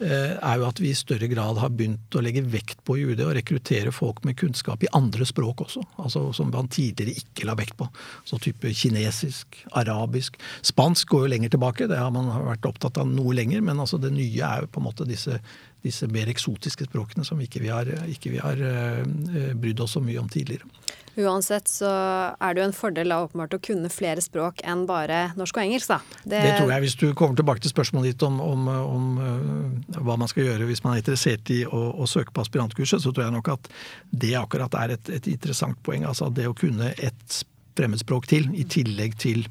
eh, 0.00 0.36
er 0.36 0.60
jo 0.60 0.66
at 0.68 0.80
vi 0.80 0.90
i 0.90 0.98
større 0.98 1.28
grad 1.28 1.58
har 1.58 1.70
begynt 1.70 2.14
å 2.14 2.22
legge 2.24 2.44
vekt 2.44 2.82
på 2.84 2.98
i 2.98 3.04
UD 3.04 3.22
å 3.24 3.34
rekruttere 3.34 3.92
folk 3.92 4.24
med 4.24 4.36
kunnskap 4.36 4.82
i 4.82 4.90
andre 4.92 5.26
språk 5.26 5.64
også. 5.66 5.82
altså 5.98 6.32
Som 6.32 6.50
man 6.50 6.68
tidligere 6.68 7.16
ikke 7.16 7.46
la 7.46 7.54
vekt 7.54 7.76
på. 7.76 7.88
Så 8.24 8.38
type 8.42 8.72
kinesisk, 8.74 9.64
arabisk. 9.72 10.36
Spansk 10.62 11.08
går 11.08 11.26
jo 11.26 11.32
lenger 11.34 11.54
tilbake, 11.56 11.88
det 11.88 11.98
har 11.98 12.10
man 12.10 12.30
vært 12.50 12.68
opptatt 12.68 12.98
av 12.98 13.08
noe 13.08 13.34
lenger. 13.34 13.62
Men 13.62 13.80
altså 13.80 14.00
det 14.00 14.12
nye 14.12 14.42
er 14.42 14.64
jo 14.64 14.72
på 14.72 14.82
en 14.82 14.88
måte 14.88 15.08
disse, 15.08 15.40
disse 15.82 16.06
mer 16.08 16.28
eksotiske 16.32 16.88
språkene 16.88 17.24
som 17.24 17.40
ikke 17.40 17.62
vi 17.64 17.72
har, 17.72 17.90
ikke 18.10 18.34
vi 18.34 18.42
har 18.42 18.60
uh, 18.60 19.54
brydd 19.54 19.80
oss 19.80 19.96
så 19.96 20.04
mye 20.04 20.20
om 20.20 20.28
tidligere. 20.28 20.68
Uansett 21.16 21.68
så 21.68 21.88
er 22.36 22.52
det 22.52 22.60
jo 22.60 22.66
en 22.68 22.74
fordel 22.76 23.12
da 23.12 23.22
åpenbart 23.24 23.54
å 23.56 23.60
kunne 23.64 23.88
flere 23.92 24.20
språk 24.20 24.60
enn 24.68 24.84
bare 24.88 25.30
norsk 25.38 25.56
og 25.56 25.62
engelsk, 25.62 25.88
da. 25.94 26.18
Det, 26.24 26.40
det 26.44 26.50
tror 26.58 26.72
jeg. 26.74 26.82
Hvis 26.84 26.96
du 27.00 27.06
kommer 27.16 27.38
tilbake 27.38 27.64
til 27.64 27.72
spørsmålet 27.72 28.12
ditt 28.12 28.24
om, 28.26 28.36
om, 28.44 28.65
om 28.68 29.18
uh, 29.20 30.00
hva 30.02 30.16
man 30.20 30.30
skal 30.30 30.48
gjøre 30.48 30.68
hvis 30.68 30.82
man 30.84 30.94
er 30.94 31.02
interessert 31.02 31.50
i 31.54 31.62
å, 31.66 31.82
å, 31.96 32.08
søke 32.10 32.34
på 32.34 32.44
aspirantkurset, 32.44 33.02
så 33.02 33.12
tror 33.12 33.26
jeg 33.26 33.36
nok 33.36 33.52
at 33.54 33.70
det 34.10 34.34
akkurat 34.38 34.74
er 34.82 34.96
et, 34.96 35.12
et 35.18 35.30
interessant 35.32 35.78
poeng. 35.86 36.06
Altså 36.08 36.30
det 36.34 36.48
å 36.50 36.56
kunne 36.56 36.92
et 36.96 37.40
fremmedspråk 37.76 38.28
til, 38.30 38.48
i 38.56 38.64
tillegg 38.68 39.18
til, 39.20 39.44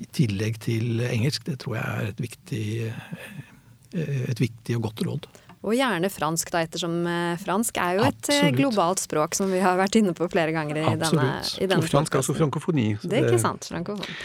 i 0.00 0.08
tillegg 0.16 0.58
til 0.62 1.04
engelsk, 1.06 1.46
det 1.46 1.60
tror 1.62 1.78
jeg 1.78 1.92
er 1.92 2.10
et 2.10 2.24
viktig, 2.24 2.64
eh, 2.88 4.18
et 4.32 4.42
viktig 4.42 4.78
og 4.78 4.88
godt 4.88 5.06
råd. 5.06 5.30
Og 5.60 5.76
gjerne 5.76 6.08
fransk, 6.08 6.50
da, 6.54 6.62
ettersom 6.64 6.94
eh, 7.04 7.36
fransk 7.40 7.80
er 7.82 7.98
jo 7.98 8.04
et 8.06 8.30
eh, 8.32 8.38
Absolutt. 8.40 8.58
globalt 8.62 9.02
språk, 9.04 9.36
som 9.36 9.50
vi 9.52 9.60
har 9.60 9.76
vært 9.80 10.00
inne 10.00 10.14
på 10.16 10.28
flere 10.32 10.54
ganger 10.56 10.80
i 10.80 10.86
Absolutt. 10.94 11.20
denne, 11.20 11.40
i 11.60 11.68
denne 11.68 11.90
Fransk 11.90 12.16
er 12.16 12.22
altså 12.22 12.36
frankofoni. 12.38 12.86
Det 13.04 13.18
er 13.18 13.28
ikke 13.28 13.42
sant. 13.42 13.68
Frankofoni. 13.68 14.16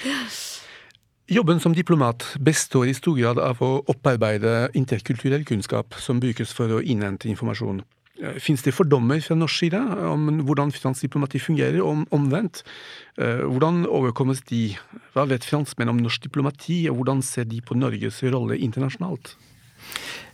Jobben 1.25 1.57
som 1.59 1.73
diplomat 1.73 2.21
består 2.37 2.85
i 2.85 2.93
stor 2.93 3.15
grad 3.17 3.39
av 3.41 3.61
å 3.65 3.79
opparbeide 3.89 4.67
interkulturell 4.77 5.41
kunnskap 5.49 5.97
som 5.97 6.19
brukes 6.21 6.51
for 6.53 6.69
å 6.69 6.81
innhente 6.85 7.25
informasjon. 7.31 7.79
Eh, 8.21 8.37
Fins 8.37 8.61
det 8.61 8.75
fordommer 8.77 9.23
fra 9.25 9.33
norsk 9.33 9.63
side 9.63 9.79
om 10.05 10.27
hvordan 10.45 10.69
fransk 10.75 11.07
diplomati 11.07 11.41
fungerer, 11.41 11.81
og 11.81 12.05
omvendt? 12.13 12.61
Hvordan 13.17 13.87
overkommes 13.87 14.43
de? 14.51 14.75
Hva 15.15 15.23
vet 15.25 15.47
franskmenn 15.47 15.89
om 15.89 16.03
norsk 16.03 16.27
diplomati, 16.27 16.83
og 16.91 16.99
hvordan 16.99 17.25
ser 17.25 17.49
de 17.49 17.61
på 17.63 17.77
Norges 17.79 18.21
rolle 18.27 18.59
internasjonalt? 18.59 19.33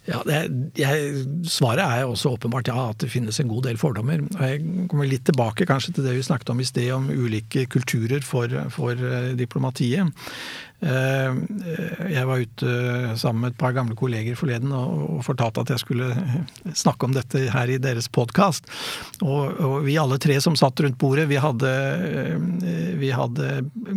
Ja, 0.09 0.23
det, 0.25 0.37
jeg, 0.81 1.25
Svaret 1.45 1.83
er 1.85 2.07
også 2.09 2.31
åpenbart 2.33 2.71
ja, 2.71 2.87
at 2.89 3.03
det 3.03 3.11
finnes 3.13 3.37
en 3.39 3.49
god 3.51 3.67
del 3.67 3.77
fordommer. 3.77 4.23
Jeg 4.33 4.87
kommer 4.89 5.05
litt 5.05 5.27
tilbake 5.29 5.67
kanskje 5.69 5.93
til 5.93 6.07
det 6.07 6.15
vi 6.17 6.25
snakket 6.25 6.49
om 6.55 6.63
i 6.63 6.65
sted, 6.65 6.89
om 6.95 7.05
ulike 7.13 7.67
kulturer 7.69 8.25
for, 8.25 8.49
for 8.73 8.97
eh, 8.97 9.35
diplomatiet. 9.37 10.09
Eh, 10.81 11.35
jeg 12.09 12.25
var 12.25 12.41
ute 12.41 12.71
sammen 13.21 13.43
med 13.45 13.53
et 13.53 13.59
par 13.59 13.75
gamle 13.75 13.93
kolleger 13.97 14.37
forleden 14.37 14.71
og 14.73 15.21
fortalte 15.25 15.61
at 15.61 15.73
jeg 15.75 15.83
skulle 15.83 16.07
snakke 16.73 17.05
om 17.05 17.13
dette 17.13 17.43
her 17.53 17.69
i 17.69 17.77
deres 17.81 18.09
podkast. 18.09 18.65
Og, 19.21 19.85
vi 19.85 19.99
alle 20.01 20.17
tre 20.21 20.39
som 20.41 20.57
satt 20.57 20.81
rundt 20.81 20.97
bordet, 21.01 21.27
vi 21.29 21.37
hadde, 21.41 21.69
eh, 21.69 22.95
vi 22.97 23.11
hadde 23.13 23.51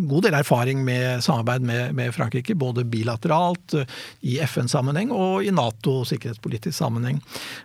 god 0.04 0.28
del 0.28 0.38
erfaring 0.40 0.84
med 0.84 1.24
samarbeid 1.24 1.64
med, 1.94 2.12
Frankrike. 2.14 2.54
Både 2.54 2.84
bilateralt, 2.84 3.74
i 4.20 4.36
FN-sammenheng 4.44 5.10
og 5.14 5.44
i 5.44 5.52
Nato 5.54 6.02
sikkerhetspolitisk 6.08 6.76
sammenheng. 6.76 7.20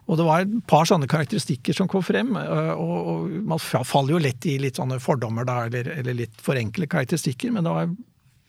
Og 0.08 0.20
det 0.20 0.26
var 0.28 0.46
et 0.46 0.54
par 0.70 0.88
sånne 0.88 1.10
karakteristikker 1.12 1.76
som 1.76 1.90
kom 1.92 2.06
frem. 2.06 2.36
Eh, 2.40 2.72
og 2.72 3.28
man 3.52 3.60
faller 3.60 4.16
jo 4.16 4.24
lett 4.24 4.48
i 4.48 4.60
litt 4.62 4.80
sånne 4.80 5.02
fordommer 5.04 5.48
da, 5.48 5.66
eller, 5.68 5.92
eller 6.00 6.24
litt 6.24 6.40
forenkle 6.44 6.88
karakteristikker. 6.88 7.52
men 7.52 7.68
det 7.68 7.76
var 7.76 7.92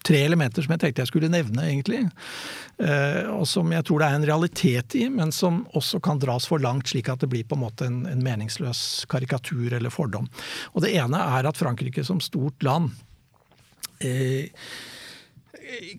tre 0.06 0.22
elementer 0.26 0.64
som 0.64 0.74
jeg 0.74 0.82
tenkte 0.82 1.04
jeg 1.04 1.10
skulle 1.10 1.30
nevne, 1.32 1.64
egentlig. 1.66 2.02
Eh, 2.80 3.26
og 3.32 3.46
som 3.48 3.72
jeg 3.74 3.86
tror 3.86 4.02
det 4.02 4.08
er 4.08 4.18
en 4.18 4.28
realitet 4.30 4.96
i, 5.00 5.06
men 5.12 5.34
som 5.34 5.62
også 5.76 6.00
kan 6.04 6.20
dras 6.22 6.48
for 6.50 6.62
langt, 6.62 6.92
slik 6.92 7.10
at 7.12 7.24
det 7.24 7.30
blir 7.32 7.48
på 7.48 7.58
en 7.58 7.64
måte 7.64 7.88
en, 7.88 8.02
en 8.10 8.24
meningsløs 8.24 9.04
karikatur 9.10 9.76
eller 9.76 9.92
fordom. 9.94 10.30
Og 10.74 10.86
Det 10.86 10.94
ene 10.96 11.20
er 11.40 11.50
at 11.50 11.60
Frankrike 11.60 12.04
som 12.06 12.22
stort 12.24 12.64
land 12.66 12.92
eh, 14.00 14.48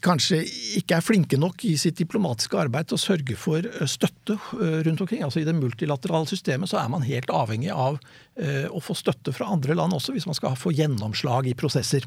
kanskje 0.03 0.41
ikke 0.79 0.97
er 0.97 1.05
flinke 1.05 1.39
nok 1.39 1.63
i 1.67 1.75
sitt 1.79 1.99
diplomatiske 2.01 2.57
arbeid 2.59 2.89
til 2.89 2.97
å 2.97 3.01
sørge 3.01 3.37
for 3.39 3.65
eh, 3.67 3.87
støtte 3.89 4.37
eh, 4.57 4.79
rundt 4.87 5.03
omkring. 5.03 5.23
Altså 5.25 5.41
I 5.41 5.47
det 5.47 5.55
multilaterale 5.57 6.29
systemet 6.29 6.71
så 6.71 6.81
er 6.81 6.91
man 6.91 7.05
helt 7.07 7.31
avhengig 7.33 7.71
av 7.73 7.99
Eh, 8.41 8.65
å 8.73 8.79
få 8.81 8.95
støtte 8.97 9.29
fra 9.35 9.45
andre 9.53 9.75
land 9.77 9.93
også, 9.93 10.15
hvis 10.15 10.25
man 10.25 10.33
skal 10.33 10.55
få 10.57 10.71
gjennomslag 10.73 11.45
i 11.51 11.53
prosesser. 11.57 12.05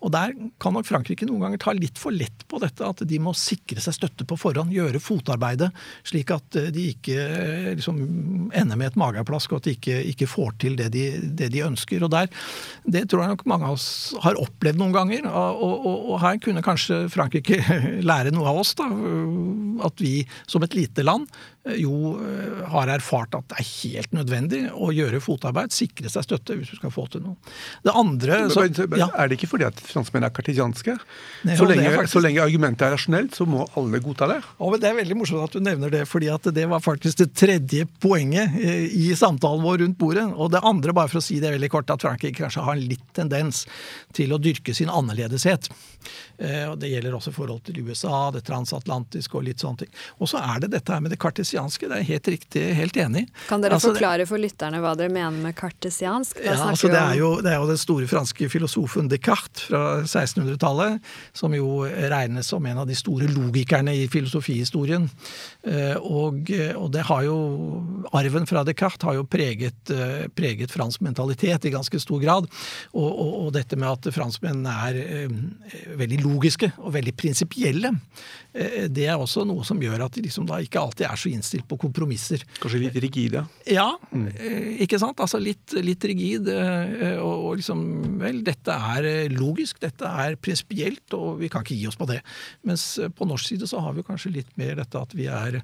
Og 0.00 0.14
Der 0.14 0.32
kan 0.62 0.72
nok 0.72 0.86
Frankrike 0.88 1.26
noen 1.28 1.42
ganger 1.44 1.60
ta 1.60 1.74
litt 1.76 1.98
for 2.00 2.14
lett 2.14 2.46
på 2.48 2.60
dette, 2.62 2.86
at 2.86 3.02
de 3.04 3.18
må 3.20 3.34
sikre 3.36 3.82
seg 3.84 3.98
støtte 3.98 4.24
på 4.24 4.38
forhånd, 4.40 4.72
gjøre 4.72 5.02
fotarbeidet, 5.02 5.68
slik 6.08 6.32
at 6.32 6.56
eh, 6.56 6.70
de 6.72 6.86
ikke 6.94 7.18
eh, 7.18 7.68
liksom, 7.76 7.98
ender 8.56 8.80
med 8.80 8.92
et 8.92 8.96
mageplask, 9.02 9.52
og 9.52 9.60
at 9.60 9.68
de 9.68 9.74
ikke, 9.76 9.98
ikke 10.14 10.30
får 10.30 10.56
til 10.64 10.78
det 10.80 10.88
de, 10.94 11.04
det 11.20 11.50
de, 11.52 11.64
ønsker. 11.66 12.06
Og 12.06 12.14
der, 12.14 12.32
Det 12.88 13.04
tror 13.10 13.26
jeg 13.26 13.34
nok 13.34 13.44
mange 13.50 13.68
av 13.68 13.76
oss 13.76 14.14
har 14.24 14.40
opplevd 14.40 14.80
noen 14.80 14.96
ganger. 14.96 15.28
Og, 15.28 15.84
og, 15.84 16.08
og 16.14 16.20
her 16.24 16.40
kunne 16.40 16.64
kanskje 16.64 17.02
Frankrike 17.12 17.60
lære 18.10 18.32
noe 18.32 18.48
av 18.48 18.62
oss. 18.62 18.72
da, 18.78 18.88
At 19.84 20.00
vi 20.00 20.22
som 20.48 20.64
et 20.64 20.78
lite 20.78 21.04
land 21.04 21.28
jo 21.80 22.14
har 22.68 22.90
erfart 22.92 23.34
at 23.38 23.46
det 23.48 23.60
er 23.62 23.68
helt 23.68 24.12
nødvendig 24.16 24.60
å 24.72 24.90
gjøre 24.92 25.20
fotarbeid 25.24 25.72
sikre 25.72 26.10
seg 26.12 26.26
støtte 26.26 26.56
hvis 26.58 26.74
du 26.74 26.78
skal 26.78 26.92
få 26.92 27.06
til 27.12 27.24
noe. 27.24 27.54
Det 27.84 27.94
andre 27.96 28.42
så, 28.52 28.66
ja. 28.98 29.08
Er 29.16 29.30
det 29.30 29.38
ikke 29.38 29.48
fordi 29.54 29.66
at 29.68 29.80
franskmenn 29.80 30.26
er 30.26 30.32
kartesianske? 30.34 30.96
Så, 31.56 31.68
så, 32.10 32.22
lenge 32.22 32.42
argumentet 32.44 32.86
er 32.86 32.94
rasjonelt, 32.94 33.36
så 33.36 33.46
må 33.48 33.64
alle 33.78 34.00
godta 34.04 34.28
det? 34.30 34.40
Ja, 34.44 34.70
men 34.70 34.82
Det 34.82 34.90
er 34.90 34.98
veldig 34.98 35.18
morsomt 35.18 35.46
at 35.46 35.56
du 35.56 35.64
nevner 35.64 35.92
det, 35.92 36.04
fordi 36.10 36.30
at 36.32 36.48
det 36.56 36.66
var 36.70 36.84
faktisk 36.84 37.22
det 37.22 37.30
tredje 37.38 37.88
poenget 38.02 38.56
eh, 38.60 38.86
i 38.88 39.08
samtalen 39.16 39.64
vår 39.64 39.80
rundt 39.84 39.98
bordet. 40.00 40.26
Og 40.34 40.52
det 40.52 40.62
andre, 40.64 40.94
bare 40.96 41.12
for 41.12 41.22
å 41.22 41.24
si 41.24 41.40
det 41.42 41.54
veldig 41.54 41.72
kort, 41.72 41.92
at 41.92 42.04
Frankrike 42.04 42.42
kanskje 42.42 42.64
har 42.66 42.76
en 42.76 42.86
litt 42.92 43.04
tendens 43.16 43.64
til 44.16 44.34
å 44.34 44.40
dyrke 44.42 44.74
sin 44.76 44.92
annerledeshet. 44.92 45.70
Eh, 46.38 46.66
og 46.68 46.78
Det 46.82 46.92
gjelder 46.92 47.14
også 47.14 47.32
forholdet 47.32 47.44
forhold 47.44 47.62
til 47.66 47.82
USA, 47.84 48.30
det 48.34 48.44
transatlantiske 48.46 49.36
og 49.36 49.44
litt 49.46 49.62
sånne 49.62 49.84
ting. 49.84 49.92
Og 50.20 50.30
så 50.30 50.40
er 50.40 50.64
det 50.64 50.72
dette 50.74 50.92
her 50.92 51.02
med 51.04 51.12
det 51.12 51.20
kartesianske. 51.22 51.88
Det 51.90 51.98
er 51.98 52.08
helt 52.08 52.28
riktig, 52.28 52.62
helt 52.78 52.96
enig. 52.96 53.26
Kan 53.48 53.62
dere 53.62 53.78
altså, 53.78 53.92
forklare 53.92 54.26
for 54.28 54.40
lytterne 54.40 54.80
hva 54.82 54.94
dere 54.98 55.12
mener 55.12 55.40
med 55.44 55.56
kartesiansk? 55.58 56.40
Ja, 56.44 56.56
altså 56.68 56.90
det, 56.92 57.00
er 57.00 57.18
jo, 57.20 57.30
det 57.44 57.52
er 57.52 57.60
jo 57.60 57.68
den 57.70 57.80
store 57.80 58.08
franske 58.10 58.48
filosofen 58.52 59.10
Descartes 59.10 59.68
fra 59.68 59.82
1600-tallet, 60.02 61.00
som 61.36 61.54
jo 61.56 61.84
regnes 61.84 62.50
som 62.50 62.64
en 62.66 62.82
av 62.82 62.88
de 62.88 62.96
store 62.98 63.28
logikerne 63.30 63.94
i 63.94 64.06
filosofihistorien. 64.12 65.08
Eh, 65.62 65.96
og, 66.00 66.50
og, 66.74 66.88
det 66.94 67.06
har 67.08 67.24
jo 67.26 67.38
Arven 68.14 68.48
fra 68.48 68.64
Descartes 68.66 69.04
har 69.04 69.18
jo 69.18 69.26
preget, 69.28 69.90
eh, 69.92 70.26
preget 70.34 70.72
fransk 70.72 71.02
mentalitet 71.04 71.68
i 71.68 71.74
ganske 71.74 72.00
stor 72.00 72.22
grad. 72.22 72.48
Og, 72.94 73.08
og, 73.08 73.32
og 73.44 73.54
dette 73.56 73.78
med 73.78 73.90
at 73.90 74.12
franskmenn 74.14 74.64
er 74.70 75.00
veldig 75.98 76.20
logiske 76.24 76.70
og 76.82 76.94
veldig 76.94 77.14
prinsipielle. 77.18 77.92
Eh, 78.54 78.86
det 78.92 79.08
er 79.10 79.18
også 79.18 79.44
noe 79.48 79.64
som 79.66 79.80
gjør 79.82 80.06
at 80.06 80.14
de 80.14 80.24
liksom 80.26 80.46
da 80.48 80.60
ikke 80.62 80.80
alltid 80.80 81.08
er 81.08 81.20
så 81.20 81.30
innstilt 81.30 81.66
på 81.70 81.78
kompromisser. 81.80 82.44
Kanskje 82.62 82.82
litt 82.84 82.98
rigide? 83.02 83.44
Ja, 83.70 83.88
mm. 84.10 84.28
ikke 84.84 85.00
sant. 85.02 85.20
Altså 85.22 85.40
litt, 85.42 85.74
litt 85.82 86.04
rigid. 86.06 86.48
Eh, 86.50 87.18
og, 87.18 87.34
og, 87.34 87.50
liksom 87.60 87.82
Vel, 88.24 88.40
dette 88.46 88.72
er 88.72 89.32
logisk, 89.34 89.80
dette 89.82 90.06
er 90.06 90.36
prinsipielt, 90.40 91.02
og 91.16 91.40
vi 91.40 91.48
kan 91.52 91.64
ikke 91.64 91.76
gi 91.76 91.88
oss 91.90 91.98
på 91.98 92.06
det. 92.08 92.20
Mens 92.68 92.84
på 93.16 93.26
norsk 93.28 93.50
side 93.50 93.68
så 93.68 93.82
har 93.82 93.96
vi 93.96 94.04
kanskje 94.06 94.32
litt 94.36 94.52
mer 94.60 94.78
dette 94.78 95.00
at 95.00 95.12
vi 95.16 95.26
er 95.28 95.58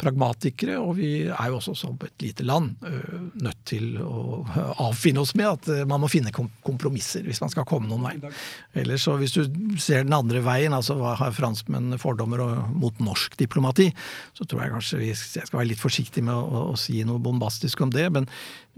pragmatikere, 0.00 0.78
og 0.80 0.96
vi 0.98 1.10
er 1.28 1.52
jo 1.52 1.58
også 1.60 1.76
som 1.78 1.98
et 2.06 2.24
lite 2.24 2.46
land 2.46 2.80
nødt 2.80 3.60
til 3.68 4.00
å 4.00 4.40
avfinne 4.86 5.22
oss 5.22 5.34
med 5.38 5.50
at 5.50 5.68
man 5.90 6.02
må 6.02 6.10
finne 6.10 6.32
kompromisser 6.34 7.26
hvis 7.26 7.42
man 7.44 7.52
skal 7.52 7.68
komme 7.68 7.90
noen 7.90 8.08
vei. 8.08 8.32
Ellers 8.80 9.04
så 9.06 9.18
hvis 9.20 9.36
du 9.36 9.44
ser 9.78 10.06
den 10.06 10.16
andre 10.16 10.42
veien, 10.44 10.74
altså 10.74 10.96
hva 10.98 11.14
har 11.20 11.34
franskmenn 11.36 11.98
fordommer 12.00 12.42
mot 12.72 12.96
norsk 13.02 13.36
diplomati, 13.40 13.90
så 14.36 14.46
tror 14.48 14.64
jeg 14.64 14.74
kanskje 14.74 15.00
vi, 15.02 15.10
skal 15.14 15.60
være 15.60 15.70
litt 15.72 15.82
forsiktig 15.82 16.24
med 16.26 16.34
å, 16.34 16.64
å, 16.72 16.78
si 16.80 17.02
noe 17.06 17.22
bombastisk 17.22 17.84
om 17.84 17.92
det. 17.94 18.08
Men, 18.14 18.28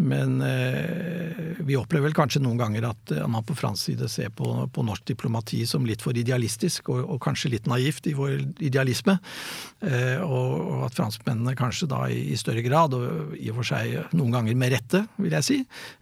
men 0.03 0.41
eh, 0.43 1.57
vi 1.63 1.77
opplever 1.79 2.09
vel 2.09 2.17
kanskje 2.17 2.43
noen 2.43 2.59
ganger 2.61 2.89
at 2.91 3.13
eh, 3.15 3.27
man 3.31 3.45
på 3.47 3.55
fransk 3.57 3.91
side 3.91 4.09
ser 4.11 4.33
på, 4.35 4.49
på 4.73 4.85
norsk 4.87 5.07
diplomati 5.13 5.63
som 5.69 5.87
litt 5.87 6.03
for 6.03 6.17
idealistisk, 6.19 6.91
og, 6.93 7.05
og 7.07 7.21
kanskje 7.23 7.53
litt 7.55 7.69
naivt 7.71 8.09
i 8.11 8.15
vår 8.19 8.35
idealisme. 8.65 9.19
Eh, 9.83 10.19
og, 10.23 10.57
og, 10.59 10.85
at 10.89 10.99
franskmennene 10.99 11.55
kanskje 11.59 11.89
da 11.93 12.05
i, 12.11 12.19
i, 12.33 12.39
større 12.41 12.65
grad, 12.67 12.97
og 12.99 13.37
i 13.39 13.51
og 13.53 13.61
for 13.61 13.71
seg 13.73 14.17
noen 14.17 14.35
ganger 14.35 14.59
med 14.59 14.75
rette, 14.75 15.05
vil 15.23 15.37
jeg 15.39 15.49
si, 15.49 15.59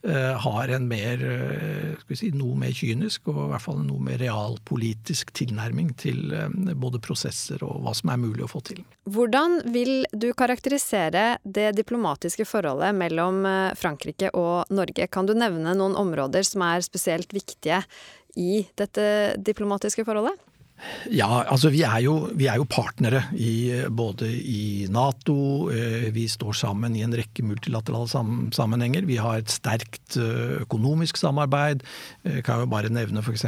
eh, 0.09 0.33
har 0.47 0.75
en 0.77 0.89
mer, 0.89 1.25
eh, 1.25 1.93
skal 2.01 2.15
vi 2.15 2.21
si, 2.23 2.33
noe 2.37 2.57
mer 2.61 2.75
kynisk 2.77 3.29
og 3.33 3.43
i 3.45 3.51
hvert 3.53 3.67
fall 3.67 3.83
noe 3.85 4.09
mer 4.11 4.21
realpolitisk 4.23 5.35
tilnærming 5.37 5.93
til 6.01 6.33
eh, 6.37 6.49
både 6.75 7.03
prosesser 7.05 7.63
og 7.67 7.85
hva 7.85 7.95
som 7.97 8.15
er 8.15 8.23
mulig 8.23 8.47
å 8.47 8.51
få 8.51 8.65
til. 8.73 8.83
Hvordan 9.11 9.61
vil 9.75 10.05
du 10.13 10.31
karakterisere 10.37 11.41
det 11.45 11.71
diplomatiske 11.79 12.47
forholdet 12.49 12.95
mellom 12.97 13.45
eh, 13.49 13.73
Frankrike 13.91 14.31
og 14.39 14.71
Norge? 14.73 15.09
Kan 15.11 15.27
du 15.29 15.35
nevne 15.35 15.75
noen 15.77 15.99
områder 15.99 16.47
som 16.47 16.65
er 16.67 16.87
spesielt 16.87 17.35
viktige 17.35 17.83
i 18.39 18.63
dette 18.79 19.37
diplomatiske 19.43 20.07
forholdet? 20.07 20.39
Ja, 21.11 21.29
altså 21.49 21.71
vi 21.73 21.83
er, 21.85 21.99
jo, 22.05 22.15
vi 22.37 22.47
er 22.49 22.59
jo, 22.61 22.67
partnere 22.71 23.23
i, 23.35 23.83
både 23.93 24.29
i 24.31 24.87
Nato, 24.93 25.69
eh, 25.73 26.09
vi 26.15 26.27
står 26.31 26.55
sammen 26.57 26.95
i 26.97 27.03
en 27.05 27.15
rekke 27.17 27.45
multilaterale 27.45 28.09
sammenhenger. 28.55 29.07
Vi 29.09 29.19
har 29.21 29.41
et 29.41 29.53
sterkt 29.53 30.17
eh, 30.21 30.61
økonomisk 30.63 31.19
samarbeid. 31.21 31.85
Jeg 32.25 32.41
eh, 32.41 32.43
kan 32.47 32.63
jo 32.63 32.71
bare 32.71 32.93
nevne 32.93 33.25
f.eks. 33.25 33.47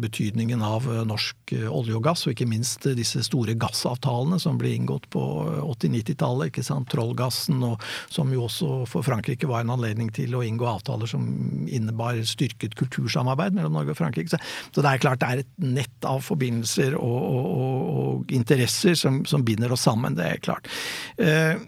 betydningen 0.00 0.62
av 0.64 0.86
norsk 1.08 1.54
olje 1.68 1.96
og 1.98 2.04
gass, 2.06 2.24
og 2.26 2.34
ikke 2.34 2.48
minst 2.48 2.86
disse 2.98 3.24
store 3.26 3.56
gassavtalene 3.58 4.38
som 4.40 4.60
ble 4.60 4.72
inngått 4.76 5.08
på 5.12 5.24
80-90-tallet. 5.64 6.52
ikke 6.52 6.66
sant, 6.66 6.88
Trollgassen, 6.92 7.60
og 7.66 7.84
som 8.12 8.32
jo 8.32 8.46
også 8.46 8.84
for 8.88 9.06
Frankrike 9.06 9.50
var 9.50 9.64
en 9.64 9.74
anledning 9.76 10.12
til 10.14 10.36
å 10.38 10.44
inngå 10.46 10.68
avtaler 10.68 11.10
som 11.10 11.26
innebar 11.68 12.20
styrket 12.28 12.76
kultursamarbeid 12.78 13.56
mellom 13.56 13.76
Norge 13.80 13.96
og 13.96 14.00
Frankrike. 14.00 14.38
Så 14.38 14.84
det 14.84 14.88
er 14.88 15.02
klart 15.02 15.24
det 15.24 15.28
er 15.32 15.44
et 15.44 15.54
nett 15.58 16.08
av 16.08 16.22
forbindelser 16.22 16.37
forbindelser 16.38 16.94
og, 16.98 17.18
og, 17.18 17.88
og 18.02 18.32
interesser 18.32 18.94
som, 18.94 19.24
som, 19.26 19.44
binder 19.44 19.74
oss 19.74 19.86
sammen, 19.88 20.16
det 20.18 20.30
er 20.30 20.44
klart. 20.44 20.70
Eh, 21.18 21.58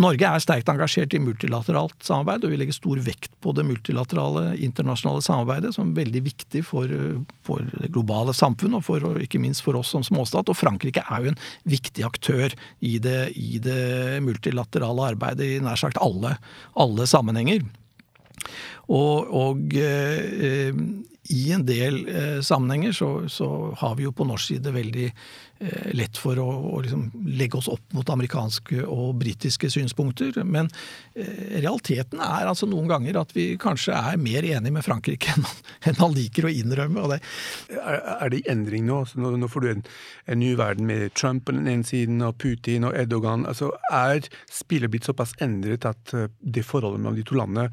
Norge 0.00 0.24
er 0.24 0.40
sterkt 0.40 0.70
engasjert 0.72 1.12
i 1.12 1.20
multilateralt 1.20 1.98
samarbeid, 2.00 2.46
og 2.46 2.52
vi 2.54 2.58
legger 2.62 2.76
stor 2.78 3.00
vekt 3.04 3.34
på 3.44 3.52
det 3.52 3.66
multilaterale 3.68 4.54
internasjonale 4.64 5.20
samarbeidet 5.24 5.74
som 5.76 5.90
er 5.90 5.98
veldig 6.00 6.22
viktig 6.24 6.62
for, 6.64 6.88
for 7.44 7.66
det 7.76 7.90
globale 7.92 8.32
samfunn, 8.32 8.78
og, 8.78 8.86
for, 8.86 9.04
ikke 9.20 9.42
minst 9.42 9.64
for 9.66 9.76
oss 9.76 9.92
som 9.92 10.06
småstat. 10.06 10.48
Og 10.48 10.56
Frankrike 10.56 11.04
er 11.04 11.26
jo 11.26 11.34
en 11.34 11.40
viktig 11.68 12.06
aktør 12.08 12.56
i 12.80 12.96
det, 13.04 13.34
i 13.36 13.60
det 13.62 14.22
multilaterale 14.24 15.12
arbeidet 15.12 15.50
i 15.58 15.62
nær 15.62 15.76
sagt 15.80 16.00
alle, 16.00 16.38
alle 16.72 17.08
sammenhenger. 17.10 17.68
Og, 18.88 19.28
og 19.28 19.76
eh, 19.76 20.72
i 21.30 21.52
en 21.52 21.62
del 21.66 22.08
eh, 22.08 22.40
sammenhenger 22.40 22.92
så, 22.92 23.28
så, 23.28 23.74
har 23.78 23.94
vi 23.94 24.06
jo 24.08 24.12
på 24.12 24.24
norsk 24.26 24.48
side 24.48 24.72
veldig 24.74 25.04
eh, 25.06 25.92
lett 25.94 26.18
for 26.18 26.38
å, 26.42 26.48
å 26.74 26.80
liksom 26.82 27.04
legge 27.38 27.60
oss 27.60 27.68
opp 27.70 27.94
mot 27.94 28.10
amerikanske 28.10 28.82
og 28.82 29.20
britiske 29.20 29.70
synspunkter. 29.70 30.40
Men 30.42 30.70
eh, 31.14 31.60
realiteten 31.62 32.18
er 32.26 32.50
altså 32.50 32.66
noen 32.66 32.90
ganger 32.90 33.20
at 33.22 33.36
vi 33.36 33.52
kanskje 33.62 33.94
er 33.94 34.18
mer 34.18 34.48
enige 34.48 34.74
med 34.74 34.86
Frankrike 34.86 35.36
enn 35.36 35.46
man, 35.46 35.62
enn 35.86 36.00
man 36.00 36.18
liker 36.18 36.50
å 36.50 36.52
innrømme. 36.52 37.06
Det. 37.14 37.20
Er, 37.78 38.02
er, 38.18 38.34
det 38.34 38.42
endring 38.50 38.90
nå? 38.90 39.04
Altså, 39.04 39.22
nå? 39.22 39.34
nå? 39.38 39.52
får 39.52 39.62
du 39.62 39.72
en, 39.76 39.86
en, 40.26 40.42
ny 40.42 40.52
verden 40.58 40.90
med 40.90 41.14
Trump 41.14 41.46
på 41.46 41.54
den 41.54 41.70
ene 41.70 41.86
siden 41.86 42.18
og 42.26 42.34
Putin 42.42 42.90
og 42.90 42.98
Erdogan. 42.98 43.46
Altså, 43.46 43.70
er 43.94 44.26
spillet 44.50 44.90
blitt 44.90 45.06
såpass 45.06 45.36
endret 45.42 45.86
at 45.86 46.16
uh, 46.18 46.26
det 46.42 46.66
forholdet 46.66 46.98
mellom 46.98 47.20
de 47.20 47.26
to 47.30 47.38
landene 47.38 47.70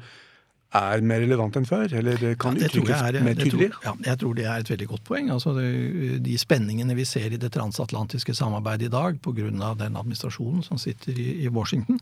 er 0.76 1.02
mer 1.02 1.22
relevant 1.24 1.56
enn 1.58 1.66
før? 1.66 1.90
Eller 1.98 2.20
kan 2.40 2.58
ja, 2.58 2.68
uttrykkes 2.68 3.02
er, 3.02 3.18
mer 3.26 3.38
tydelig? 3.38 3.70
Jeg 3.70 3.74
tror, 3.74 3.86
ja, 3.88 3.94
jeg 4.06 4.20
tror 4.20 4.36
det 4.38 4.44
er 4.46 4.62
et 4.62 4.70
veldig 4.70 4.88
godt 4.92 5.04
poeng. 5.08 5.30
Altså, 5.34 5.54
det, 5.56 6.20
de 6.22 6.36
spenningene 6.38 6.94
vi 6.98 7.06
ser 7.08 7.34
i 7.34 7.40
det 7.40 7.50
transatlantiske 7.56 8.34
samarbeidet 8.38 8.86
i 8.86 8.92
dag 8.92 9.18
pga. 9.24 9.74
den 9.80 9.98
administrasjonen 9.98 10.62
som 10.62 10.78
sitter 10.78 11.18
i, 11.18 11.28
i, 11.44 11.48
Washington, 11.50 11.98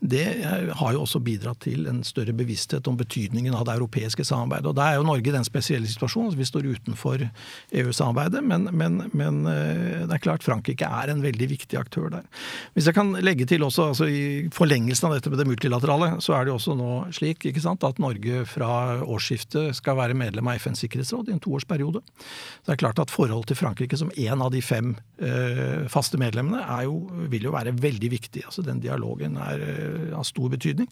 det 0.00 0.26
eh, 0.44 0.72
har 0.76 0.92
jo 0.92 1.04
også 1.06 1.22
bidratt 1.24 1.62
til 1.64 1.88
en 1.88 2.02
større 2.04 2.34
bevissthet 2.36 2.86
om 2.88 2.98
betydningen 3.00 3.56
av 3.56 3.64
det 3.68 3.78
europeiske 3.78 4.24
samarbeidet. 4.24 4.68
Og 4.68 4.76
Da 4.76 4.90
er 4.90 5.00
jo 5.00 5.08
Norge 5.08 5.32
i 5.32 5.36
den 5.36 5.48
spesielle 5.48 5.88
situasjonen 5.88 6.34
at 6.34 6.38
vi 6.38 6.48
står 6.48 6.68
utenfor 6.76 7.24
EU-samarbeidet, 7.72 8.44
men, 8.44 8.68
men, 8.72 9.00
men, 9.12 9.40
eh, 9.48 10.04
det 10.04 10.18
er 10.18 10.24
klart 10.24 10.44
Frankrike 10.44 10.84
er 10.84 11.12
en 11.12 11.24
veldig 11.24 11.50
viktig 11.56 11.80
aktør 11.80 12.10
der. 12.12 12.28
Hvis 12.74 12.90
jeg 12.90 12.98
kan 12.98 13.14
legge 13.24 13.48
til 13.48 13.64
også, 13.64 13.90
altså 13.94 14.10
i 14.10 14.48
forlengelsen 14.52 15.08
av 15.08 15.16
dette 15.16 15.32
med 15.32 15.40
det 15.40 15.48
multilaterale, 15.48 16.12
så 16.20 16.36
er 16.36 16.44
det 16.44 16.52
jo 16.52 16.60
også 16.60 16.76
nå 16.76 16.92
slik 17.16 17.48
ikke 17.48 17.64
sant, 17.64 17.84
at 17.86 17.98
Norge 17.98 18.09
Norge 18.10 18.44
fra 18.48 18.70
årsskiftet 19.04 19.76
skal 19.78 19.98
være 19.98 20.16
medlem 20.18 20.48
av 20.50 20.58
FNs 20.60 20.82
sikkerhetsråd 20.84 21.30
i 21.30 21.34
en 21.36 21.42
toårsperiode. 21.42 22.02
Så 22.02 22.66
det 22.66 22.74
er 22.74 22.82
klart 22.82 23.00
at 23.02 23.12
forholdet 23.12 23.52
til 23.52 23.60
Frankrike 23.60 23.98
som 23.98 24.10
en 24.10 24.44
av 24.44 24.50
de 24.54 24.62
fem 24.64 24.94
eh, 25.22 25.86
faste 25.92 26.18
medlemmene 26.20 26.62
jo, 26.86 26.96
vil 27.30 27.46
jo 27.48 27.54
være 27.54 27.74
veldig 27.78 28.10
viktig. 28.12 28.44
Altså 28.48 28.64
Den 28.66 28.82
dialogen 28.82 29.38
er 29.40 29.64
eh, 29.64 30.16
av 30.16 30.26
stor 30.28 30.50
betydning. 30.52 30.88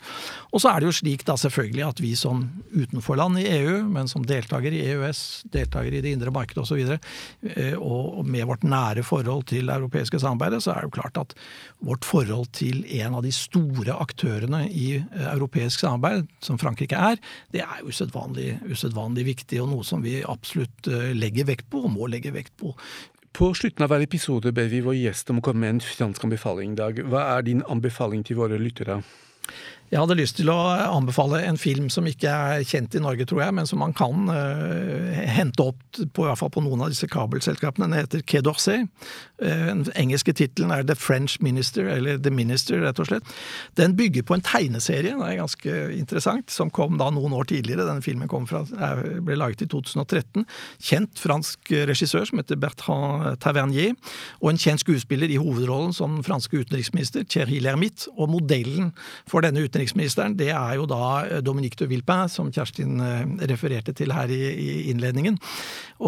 Og 0.52 0.62
så 0.62 0.72
er 0.72 0.80
det 0.80 0.90
jo 0.90 0.98
slik 1.00 1.24
da 1.28 1.36
selvfølgelig 1.40 1.86
at 1.88 2.02
vi 2.02 2.14
som 2.18 2.44
utenforland 2.74 3.40
i 3.42 3.48
EU, 3.58 3.82
men 3.88 4.10
som 4.10 4.26
deltaker 4.26 4.74
i 4.74 4.84
EØS, 4.92 5.22
deltaker 5.54 5.98
i 5.98 6.02
det 6.04 6.14
indre 6.14 6.34
markedet 6.34 6.62
osv., 6.64 6.78
og, 6.78 6.86
så 6.88 7.54
eh, 7.54 7.74
og 7.78 8.26
med 8.28 8.46
vårt 8.48 8.66
nære 8.66 9.02
forhold 9.06 9.48
til 9.50 9.68
det 9.68 9.78
europeiske 9.78 10.20
samarbeidet, 10.22 10.62
så 10.64 10.74
er 10.74 10.82
det 10.82 10.90
jo 10.90 10.96
klart 11.00 11.20
at 11.20 11.34
vårt 11.84 12.06
forhold 12.06 12.50
til 12.56 12.84
en 13.00 13.18
av 13.18 13.24
de 13.24 13.32
store 13.34 13.94
aktørene 13.98 14.64
i 14.68 14.88
europeisk 15.32 15.80
samarbeid, 15.80 16.28
som 16.44 16.58
Frankrike 16.60 16.98
er, 16.98 17.07
er, 17.12 17.20
det 17.54 17.62
er 17.64 17.84
usedvanlig, 17.86 19.26
viktig, 19.28 19.60
og 19.62 19.70
noe 19.72 19.86
som 19.86 20.02
vi 20.04 20.18
absolutt 20.22 20.90
eh, 20.90 21.12
legger 21.16 21.48
vekt 21.50 21.68
på, 21.72 21.84
og 21.86 21.94
må 21.94 22.10
legge 22.10 22.34
vekt 22.34 22.54
på. 22.60 22.74
På 23.38 23.52
slutten 23.54 23.84
av 23.84 23.92
hver 23.92 24.02
episode 24.02 24.50
ber 24.56 24.70
vi 24.72 24.80
vår 24.82 24.96
gjest 24.98 25.30
om 25.30 25.38
å 25.38 25.44
komme 25.44 25.62
med 25.62 25.76
en 25.76 25.84
fransk 25.84 26.24
anbefaling. 26.26 26.74
Dag. 26.78 26.98
Hva 27.06 27.26
er 27.36 27.46
din 27.46 27.62
anbefaling 27.70 28.24
til 28.26 28.40
våre 28.40 28.58
lyttere? 28.58 29.02
Jeg 29.88 30.02
hadde 30.02 30.18
lyst 30.18 30.36
til 30.36 30.50
å 30.52 30.56
anbefale 30.92 31.40
en 31.48 31.56
film 31.56 31.86
som 31.88 32.04
ikke 32.08 32.28
er 32.28 32.64
kjent 32.68 32.92
i 32.98 33.00
Norge, 33.00 33.24
tror 33.28 33.40
jeg, 33.46 33.54
men 33.56 33.68
som 33.68 33.80
man 33.80 33.94
kan 33.96 34.28
uh, 34.28 35.16
hente 35.32 35.64
opp 35.64 35.80
på, 35.96 36.26
i 36.26 36.28
hvert 36.28 36.40
fall 36.42 36.52
på 36.52 36.62
noen 36.64 36.82
av 36.84 36.92
disse 36.92 37.08
kabelselskapene. 37.08 37.88
Den 37.88 37.96
heter 38.02 38.24
Quai 38.28 38.42
d'Orsay. 38.44 38.84
Uh, 39.40 39.70
den 39.70 39.86
engelske 39.96 40.34
tittelen 40.36 40.74
er 40.74 40.84
The 40.84 40.96
French 40.98 41.38
Minister, 41.44 41.88
eller 41.88 42.20
The 42.20 42.32
Minister, 42.34 42.82
rett 42.84 43.00
og 43.00 43.08
slett. 43.08 43.32
Den 43.80 43.94
bygger 43.96 44.26
på 44.28 44.36
en 44.36 44.44
tegneserie, 44.44 45.14
det 45.16 45.30
er 45.30 45.40
ganske 45.40 45.78
interessant, 45.96 46.52
som 46.52 46.72
kom 46.74 47.00
da 47.00 47.08
noen 47.14 47.32
år 47.38 47.48
tidligere. 47.48 47.88
Denne 47.88 48.04
filmen 48.04 48.28
fra, 48.50 48.66
ble 49.24 49.40
laget 49.40 49.64
i 49.64 49.70
2013. 49.72 50.44
Kjent 50.84 51.24
fransk 51.24 51.72
regissør 51.88 52.28
som 52.28 52.42
heter 52.42 52.60
Bertrand 52.60 53.40
Tavernier, 53.40 53.96
og 54.42 54.52
en 54.52 54.60
kjent 54.60 54.84
skuespiller 54.84 55.32
i 55.32 55.40
hovedrollen 55.40 55.96
som 55.96 56.20
franske 56.28 56.60
utenriksminister, 56.60 57.24
Thierry 57.24 57.62
Lermit. 57.64 58.04
Og 58.18 58.28
modellen 58.28 58.92
for 59.24 59.40
denne 59.40 59.64
utenriksministeren 59.64 59.77
utenriksministeren, 59.78 60.36
det 60.36 60.50
er 60.50 60.74
jo 60.78 60.86
da 60.90 61.02
eh, 61.26 61.42
Dominique 61.44 61.78
de 61.78 61.88
Villepin, 61.90 62.28
som 62.28 62.50
Kjerstin 62.52 62.98
eh, 63.00 63.46
refererte 63.50 63.94
til 63.96 64.12
her 64.14 64.30
i, 64.30 64.40
i 64.50 64.70
innledningen. 64.90 65.38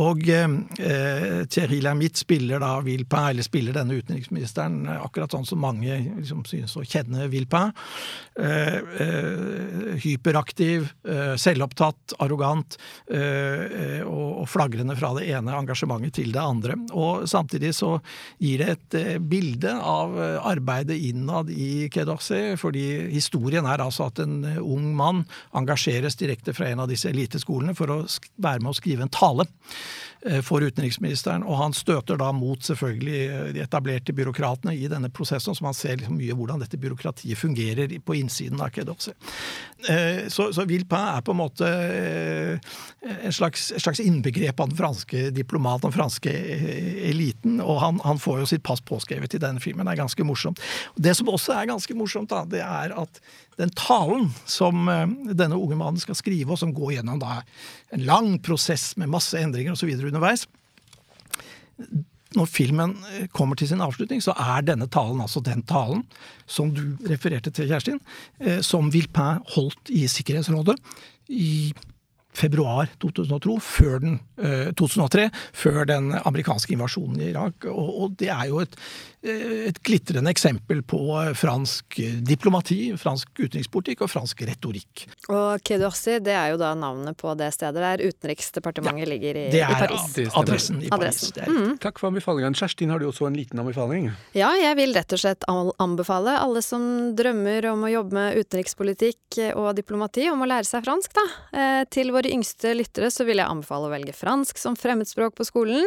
Og 0.01 0.27
eh, 0.29 1.45
Thierry 1.51 1.81
Lamitte 1.85 2.25
spiller 2.25 2.63
da 2.63 2.77
Villepin, 2.85 3.31
eller 3.31 3.47
spiller 3.47 3.77
denne 3.77 4.01
utenriksministeren 4.01 4.83
akkurat 4.99 5.31
sånn 5.35 5.47
som 5.47 5.63
mange 5.63 6.01
liksom, 6.19 6.43
synes 6.49 6.77
å 6.79 6.85
kjenne 6.85 7.29
Villepin. 7.31 7.75
Eh, 8.41 8.77
eh, 9.05 9.97
hyperaktiv, 10.01 10.89
eh, 11.07 11.35
selvopptatt, 11.37 12.15
arrogant 12.21 12.77
og, 13.11 14.41
og 14.41 14.47
flagrende 14.49 14.95
fra 14.97 15.11
det 15.17 15.27
ene 15.35 15.55
engasjementet 15.59 16.15
til 16.17 16.31
det 16.35 16.41
andre. 16.41 16.77
Og 16.97 17.27
samtidig 17.29 17.73
så 17.77 17.97
gir 18.41 18.63
det 18.63 18.71
et 18.75 19.21
bilde 19.29 19.73
av 19.75 20.15
arbeidet 20.47 20.97
innad 21.11 21.51
i 21.53 21.89
Quai 21.93 22.57
fordi 22.61 22.85
historien 23.13 23.60
er 23.69 23.83
altså 23.85 24.09
at 24.11 24.21
en 24.23 24.45
ung 24.61 24.93
mann 24.97 25.25
engasjeres 25.57 26.17
direkte 26.21 26.55
fra 26.57 26.71
en 26.71 26.85
av 26.85 26.91
disse 26.91 27.11
eliteskolene 27.11 27.75
for 27.79 27.93
å 27.93 27.99
være 28.41 28.63
med 28.63 28.73
å 28.73 28.79
skrive 28.79 29.07
en 29.07 29.13
tale. 29.13 29.47
Eh, 29.47 30.10
for 30.45 30.61
utenriksministeren. 30.61 31.45
Og 31.49 31.57
han 31.57 31.75
støter 31.77 32.19
da 32.21 32.29
mot 32.37 32.61
selvfølgelig 32.65 33.21
eh, 33.25 33.47
de 33.57 33.63
etablerte 33.65 34.13
byråkratene 34.17 34.75
i 34.77 34.89
denne 34.91 35.09
prosessen, 35.13 35.57
så 35.57 35.65
man 35.65 35.77
ser 35.77 35.97
liksom 35.97 36.19
mye 36.21 36.37
hvordan 36.37 36.61
dette 36.61 36.81
byråkratiet 36.81 37.41
fungerer 37.41 37.95
på 38.05 38.19
innsiden 38.19 38.61
av 38.61 38.73
Kedovse. 38.75 39.15
Eh, 39.89 40.27
så, 40.29 40.51
så 40.53 40.67
Villepin 40.69 41.17
er 41.17 41.25
på 41.25 41.33
en 41.33 41.41
måte 41.41 41.71
en 43.01 43.33
slags, 43.33 43.71
en 43.73 43.81
slags 43.81 44.03
innbegrep 44.05 44.61
av 44.61 44.69
den 44.69 44.79
franske 44.79 45.31
diplomaten, 45.33 45.89
den 45.89 45.97
franske 45.97 46.33
eliten, 47.09 47.61
og 47.65 47.81
han, 47.81 48.01
han, 48.05 48.21
får 48.21 48.43
jo 48.43 48.49
sitt 48.51 48.65
pass 48.67 48.83
påskrevet 48.85 49.35
i 49.35 49.41
denne 49.41 49.63
filmen. 49.63 49.87
Det 49.89 49.95
er 49.95 50.03
ganske 50.03 50.27
morsomt. 50.27 50.61
Det 51.01 51.15
som 51.17 51.31
også 51.33 51.57
er 51.57 51.71
ganske 51.71 51.97
morsomt, 51.97 52.29
da, 52.33 52.45
det 52.45 52.61
er 52.61 52.93
at 53.01 53.23
den 53.61 53.73
talen 53.77 54.31
som 54.49 54.89
denne 55.37 55.57
unge 55.57 55.77
mannen 55.77 56.01
skal 56.01 56.17
skrive, 56.17 56.53
og 56.53 56.61
som 56.61 56.73
går 56.77 56.99
gjennom 56.99 57.21
da 57.21 57.41
en 57.93 58.05
lang 58.07 58.39
prosess 58.45 58.95
med 59.01 59.11
masse 59.13 59.37
endringer 59.37 59.75
osv. 59.75 60.10
underveis. 60.11 60.47
når 62.37 62.47
filmen 62.47 62.93
kommer 63.35 63.59
til 63.59 63.69
sin 63.69 63.81
avslutning, 63.83 64.21
så 64.23 64.35
er 64.39 64.63
denne 64.63 64.87
talen 64.87 65.23
altså 65.25 65.41
den 65.43 65.65
talen 65.67 66.05
som 66.47 66.71
du 66.75 66.97
refererte 67.11 67.51
til, 67.51 67.67
Kjerstin, 67.67 67.99
eh, 68.39 68.61
som 68.63 68.93
Vilpin 68.95 69.41
holdt 69.57 69.91
i 69.91 70.05
Sikkerhetsrådet 70.07 70.77
i 71.29 71.73
februar 72.37 72.91
2002, 73.03 73.57
før 73.61 74.03
den, 74.03 74.19
2003, 74.77 75.29
før 75.57 75.85
den 75.89 76.11
amerikanske 76.17 76.75
invasjonen 76.75 77.21
i 77.21 77.31
Irak. 77.33 77.67
Og, 77.71 78.13
det 78.21 78.31
er 78.33 78.49
jo 78.51 78.61
et, 78.63 78.77
et 79.23 79.79
glitrende 79.87 80.31
eksempel 80.33 80.83
på 80.87 81.01
fransk 81.39 82.01
diplomati, 82.27 82.79
fransk 83.01 83.43
utenrikspolitikk 83.43 84.05
og 84.07 84.13
fransk 84.13 84.45
retorikk. 84.49 85.05
Og 85.31 85.63
Quai 85.67 85.81
d'Orsay, 85.81 86.21
det 86.25 86.35
er 86.37 86.53
jo 86.55 86.61
da 86.61 86.73
navnet 86.79 87.19
på 87.21 87.35
det 87.39 87.51
stedet 87.57 87.81
der 87.81 88.03
Utenriksdepartementet 88.11 89.05
ja, 89.05 89.11
ligger 89.11 89.41
i, 89.41 89.47
i 89.51 89.65
Paris. 89.65 90.07
Det 90.17 90.27
er 90.29 90.39
adressen 90.41 90.83
i 90.85 90.91
Paris. 90.93 91.23
Mm. 91.41 91.77
Takk 91.83 92.01
for 92.01 92.11
anbefalingen. 92.11 92.57
Kjerstin, 92.57 92.93
har 92.93 93.03
du 93.03 93.09
også 93.11 93.29
en 93.29 93.39
liten 93.39 93.61
anbefaling? 93.61 94.11
Ja, 94.37 94.53
jeg 94.59 94.79
vil 94.79 94.95
rett 94.97 95.17
og 95.17 95.23
slett 95.23 95.47
anbefale 95.51 96.37
alle 96.41 96.63
som 96.65 96.85
drømmer 97.19 97.71
om 97.73 97.87
å 97.87 97.93
jobbe 97.93 98.17
med 98.17 98.41
utenrikspolitikk 98.41 99.41
og 99.55 99.73
diplomati, 99.79 100.29
om 100.33 100.43
å 100.45 100.49
lære 100.51 100.69
seg 100.69 100.85
fransk, 100.87 101.15
da. 101.17 101.27
Til 101.91 102.11
til 102.11 102.17
våre 102.21 102.35
yngste 102.35 102.75
lyttere 102.77 103.09
så 103.11 103.25
vil 103.25 103.41
jeg 103.41 103.49
anbefale 103.49 103.89
å 103.89 103.93
velge 103.95 104.13
fransk 104.17 104.59
som 104.61 104.77
fremmedspråk 104.77 105.35
på 105.39 105.47
skolen. 105.49 105.87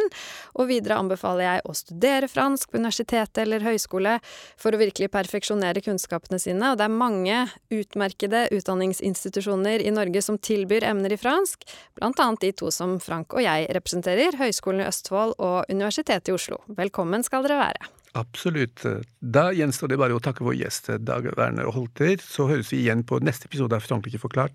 Og 0.58 0.68
videre 0.72 0.98
anbefaler 0.98 1.46
jeg 1.46 1.64
å 1.64 1.76
studere 1.78 2.30
fransk 2.30 2.70
på 2.70 2.80
universitetet 2.80 3.44
eller 3.44 3.64
høyskole 3.64 4.18
for 4.60 4.74
å 4.74 4.80
virkelig 4.80 5.12
perfeksjonere 5.14 5.84
kunnskapene 5.84 6.40
sine, 6.42 6.72
og 6.72 6.80
det 6.80 6.88
er 6.88 6.94
mange 6.94 7.40
utmerkede 7.74 8.46
utdanningsinstitusjoner 8.54 9.84
i 9.84 9.92
Norge 9.94 10.22
som 10.24 10.38
tilbyr 10.38 10.88
emner 10.90 11.14
i 11.14 11.20
fransk, 11.20 11.66
blant 11.98 12.20
annet 12.22 12.48
de 12.48 12.54
to 12.58 12.70
som 12.74 12.96
Frank 13.02 13.34
og 13.36 13.44
jeg 13.44 13.68
representerer, 13.76 14.38
Høgskolen 14.40 14.82
i 14.82 14.88
Østfold 14.88 15.36
og 15.38 15.70
Universitetet 15.70 16.32
i 16.32 16.34
Oslo. 16.34 16.62
Velkommen 16.74 17.22
skal 17.26 17.46
dere 17.46 17.60
være. 17.60 17.92
Absolutt. 18.14 18.84
Da 19.18 19.48
gjenstår 19.54 19.90
det 19.90 19.98
bare 19.98 20.14
å 20.14 20.22
takke 20.22 20.46
vår 20.46 20.54
gjest 20.60 20.92
Dag 21.02 21.26
Werner 21.34 21.66
Holter. 21.74 22.14
Så 22.22 22.46
høres 22.46 22.70
vi 22.70 22.84
igjen 22.84 23.02
på 23.06 23.18
neste 23.18 23.48
episode 23.50 23.74
av 23.74 23.82
Frankrike 23.82 24.20
forklart. 24.22 24.54